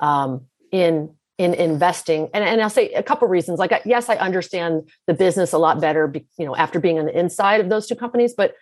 um, 0.01 0.45
in 0.71 1.15
in 1.37 1.53
investing 1.53 2.29
and, 2.33 2.43
and 2.43 2.61
i'll 2.61 2.69
say 2.69 2.91
a 2.93 3.01
couple 3.01 3.27
reasons 3.27 3.57
like 3.57 3.71
yes 3.85 4.09
i 4.09 4.15
understand 4.17 4.87
the 5.07 5.13
business 5.13 5.53
a 5.53 5.57
lot 5.57 5.79
better 5.81 6.11
you 6.37 6.45
know 6.45 6.55
after 6.55 6.79
being 6.79 6.99
on 6.99 7.05
the 7.05 7.17
inside 7.17 7.61
of 7.61 7.69
those 7.69 7.87
two 7.87 7.95
companies 7.95 8.33
but 8.35 8.53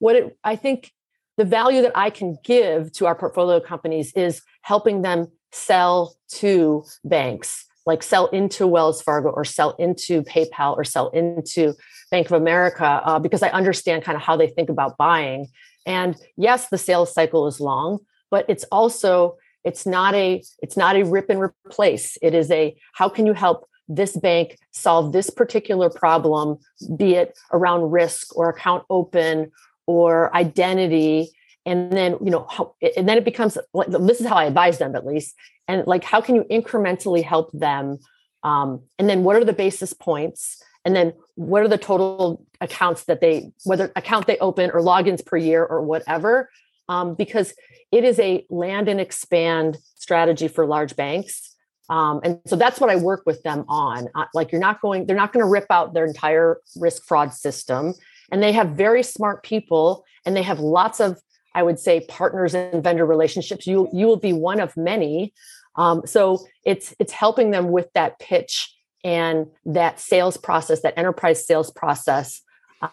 what 0.00 0.16
it, 0.16 0.36
i 0.44 0.54
think 0.56 0.92
the 1.38 1.44
value 1.44 1.80
that 1.80 1.92
i 1.94 2.10
can 2.10 2.36
give 2.44 2.92
to 2.92 3.06
our 3.06 3.14
portfolio 3.14 3.60
companies 3.60 4.12
is 4.14 4.42
helping 4.62 5.02
them 5.02 5.28
sell 5.52 6.16
to 6.28 6.84
banks 7.04 7.64
like 7.86 8.02
sell 8.02 8.26
into 8.26 8.66
wells 8.66 9.00
fargo 9.00 9.30
or 9.30 9.44
sell 9.44 9.70
into 9.78 10.22
paypal 10.22 10.76
or 10.76 10.84
sell 10.84 11.08
into 11.10 11.74
Bank 12.10 12.26
of 12.26 12.32
America 12.32 13.00
uh, 13.04 13.18
because 13.18 13.42
I 13.42 13.48
understand 13.48 14.04
kind 14.04 14.16
of 14.16 14.22
how 14.22 14.36
they 14.36 14.46
think 14.46 14.68
about 14.68 14.96
buying. 14.96 15.48
And 15.84 16.16
yes, 16.36 16.68
the 16.68 16.78
sales 16.78 17.12
cycle 17.12 17.46
is 17.46 17.60
long, 17.60 17.98
but 18.30 18.44
it's 18.48 18.64
also 18.70 19.36
it's 19.66 19.84
not 19.84 20.14
a 20.14 20.42
it's 20.62 20.76
not 20.76 20.96
a 20.96 21.02
rip 21.02 21.28
and 21.28 21.40
replace. 21.40 22.16
It 22.22 22.34
is 22.34 22.50
a 22.50 22.74
how 22.94 23.08
can 23.08 23.26
you 23.26 23.34
help 23.34 23.68
this 23.88 24.16
bank 24.16 24.58
solve 24.70 25.12
this 25.12 25.28
particular 25.28 25.90
problem, 25.90 26.58
be 26.96 27.14
it 27.14 27.36
around 27.52 27.90
risk 27.90 28.34
or 28.36 28.48
account 28.48 28.84
open 28.88 29.50
or 29.86 30.34
identity? 30.34 31.32
And 31.66 31.92
then 31.92 32.16
you 32.24 32.30
know 32.30 32.46
how, 32.48 32.74
and 32.96 33.08
then 33.08 33.18
it 33.18 33.24
becomes 33.24 33.58
this 33.88 34.20
is 34.20 34.26
how 34.26 34.36
i 34.36 34.44
advise 34.44 34.78
them 34.78 34.94
at 34.94 35.04
least. 35.04 35.34
And 35.66 35.84
like 35.86 36.04
how 36.04 36.20
can 36.20 36.36
you 36.36 36.44
incrementally 36.44 37.24
help 37.24 37.50
them? 37.52 37.98
Um, 38.44 38.82
and 39.00 39.08
then 39.08 39.24
what 39.24 39.34
are 39.34 39.44
the 39.44 39.52
basis 39.52 39.92
points? 39.92 40.62
And 40.84 40.94
then 40.94 41.12
what 41.34 41.64
are 41.64 41.68
the 41.68 41.76
total 41.76 42.46
accounts 42.60 43.04
that 43.06 43.20
they 43.20 43.50
whether 43.64 43.90
account 43.96 44.28
they 44.28 44.38
open 44.38 44.70
or 44.70 44.80
logins 44.80 45.26
per 45.26 45.36
year 45.36 45.64
or 45.64 45.82
whatever 45.82 46.48
um, 46.88 47.14
because 47.14 47.54
it 47.92 48.04
is 48.04 48.18
a 48.18 48.44
land 48.50 48.88
and 48.88 49.00
expand 49.00 49.78
strategy 49.94 50.48
for 50.48 50.66
large 50.66 50.96
banks. 50.96 51.54
Um, 51.88 52.20
and 52.24 52.40
so 52.46 52.56
that's 52.56 52.80
what 52.80 52.90
i 52.90 52.96
work 52.96 53.22
with 53.26 53.42
them 53.42 53.64
on. 53.68 54.08
Uh, 54.14 54.24
like 54.34 54.50
you're 54.50 54.60
not 54.60 54.80
going 54.80 55.06
they're 55.06 55.16
not 55.16 55.32
going 55.32 55.44
to 55.44 55.50
rip 55.50 55.66
out 55.70 55.94
their 55.94 56.04
entire 56.04 56.58
risk 56.76 57.04
fraud 57.04 57.32
system. 57.32 57.94
And 58.32 58.42
they 58.42 58.52
have 58.52 58.70
very 58.70 59.04
smart 59.04 59.44
people 59.44 60.04
and 60.24 60.36
they 60.36 60.42
have 60.42 60.58
lots 60.58 61.00
of 61.00 61.18
i 61.54 61.62
would 61.62 61.78
say 61.78 62.00
partners 62.08 62.54
and 62.54 62.82
vendor 62.82 63.06
relationships. 63.06 63.66
You 63.66 63.88
you 63.92 64.06
will 64.06 64.16
be 64.16 64.32
one 64.32 64.60
of 64.60 64.76
many. 64.76 65.32
Um, 65.76 66.02
so 66.06 66.44
it's 66.64 66.94
it's 66.98 67.12
helping 67.12 67.50
them 67.52 67.70
with 67.70 67.92
that 67.94 68.18
pitch 68.18 68.74
and 69.04 69.46
that 69.64 70.00
sales 70.00 70.36
process 70.36 70.80
that 70.80 70.98
enterprise 70.98 71.46
sales 71.46 71.70
process 71.70 72.42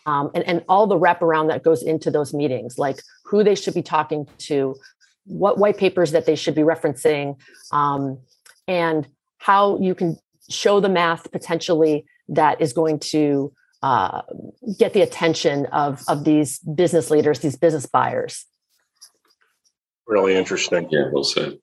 um, 0.05 0.31
and, 0.33 0.43
and 0.45 0.63
all 0.67 0.87
the 0.87 0.97
wraparound 0.97 1.49
that 1.49 1.63
goes 1.63 1.83
into 1.83 2.11
those 2.11 2.33
meetings 2.33 2.77
like 2.77 3.01
who 3.25 3.43
they 3.43 3.55
should 3.55 3.73
be 3.73 3.81
talking 3.81 4.27
to 4.37 4.75
what 5.25 5.57
white 5.57 5.77
papers 5.77 6.11
that 6.11 6.25
they 6.25 6.35
should 6.35 6.55
be 6.55 6.61
referencing 6.61 7.37
um, 7.71 8.19
and 8.67 9.07
how 9.37 9.77
you 9.79 9.95
can 9.95 10.17
show 10.49 10.79
the 10.79 10.89
math 10.89 11.31
potentially 11.31 12.05
that 12.27 12.59
is 12.61 12.73
going 12.73 12.99
to 12.99 13.51
uh, 13.81 14.21
get 14.79 14.93
the 14.93 15.01
attention 15.01 15.65
of 15.67 16.01
of 16.07 16.23
these 16.23 16.59
business 16.59 17.11
leaders, 17.11 17.39
these 17.39 17.57
business 17.57 17.85
buyers. 17.85 18.45
Really 20.07 20.35
interesting. 20.35 20.87
Yeah, 20.89 21.09
we'll 21.11 21.25
see. 21.25 21.59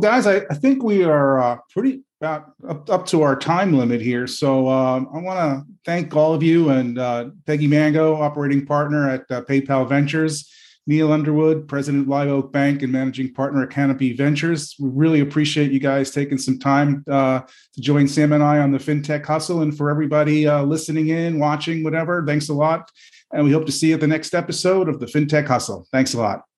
Guys, 0.00 0.26
I, 0.26 0.42
I 0.50 0.54
think 0.54 0.82
we 0.82 1.04
are 1.04 1.38
uh, 1.38 1.56
pretty 1.70 2.02
about 2.20 2.52
up, 2.68 2.90
up 2.90 3.06
to 3.06 3.22
our 3.22 3.36
time 3.36 3.72
limit 3.72 4.00
here. 4.00 4.26
So 4.26 4.68
um, 4.68 5.08
I 5.14 5.18
want 5.18 5.38
to 5.38 5.72
thank 5.84 6.14
all 6.14 6.34
of 6.34 6.42
you 6.42 6.70
and 6.70 6.98
uh, 6.98 7.30
Peggy 7.46 7.66
Mangot, 7.66 8.20
operating 8.20 8.66
partner 8.66 9.08
at 9.08 9.22
uh, 9.30 9.42
PayPal 9.42 9.88
Ventures. 9.88 10.50
Neil 10.86 11.12
Underwood, 11.12 11.68
president 11.68 12.04
of 12.04 12.08
Live 12.08 12.28
Oak 12.28 12.52
Bank 12.52 12.82
and 12.82 12.90
managing 12.90 13.32
partner 13.32 13.62
at 13.62 13.68
Canapi 13.68 14.16
Ventures. 14.16 14.74
We 14.80 14.88
really 14.92 15.20
appreciate 15.20 15.70
you 15.70 15.78
guys 15.78 16.10
taking 16.10 16.38
some 16.38 16.58
time 16.58 17.04
uh, 17.08 17.40
to 17.40 17.80
join 17.80 18.08
Sam 18.08 18.32
and 18.32 18.42
I 18.42 18.58
on 18.58 18.72
the 18.72 18.78
FinTech 18.78 19.24
Hustle. 19.24 19.62
And 19.62 19.76
for 19.76 19.88
everybody 19.88 20.48
uh, 20.48 20.64
listening 20.64 21.08
in, 21.08 21.38
watching, 21.38 21.84
whatever, 21.84 22.24
thanks 22.26 22.48
a 22.48 22.54
lot. 22.54 22.90
And 23.32 23.44
we 23.44 23.52
hope 23.52 23.66
to 23.66 23.72
see 23.72 23.88
you 23.88 23.94
at 23.94 24.00
the 24.00 24.08
next 24.08 24.34
episode 24.34 24.88
of 24.88 24.98
the 24.98 25.06
FinTech 25.06 25.46
Hustle. 25.46 25.86
Thanks 25.92 26.14
a 26.14 26.18
lot. 26.18 26.49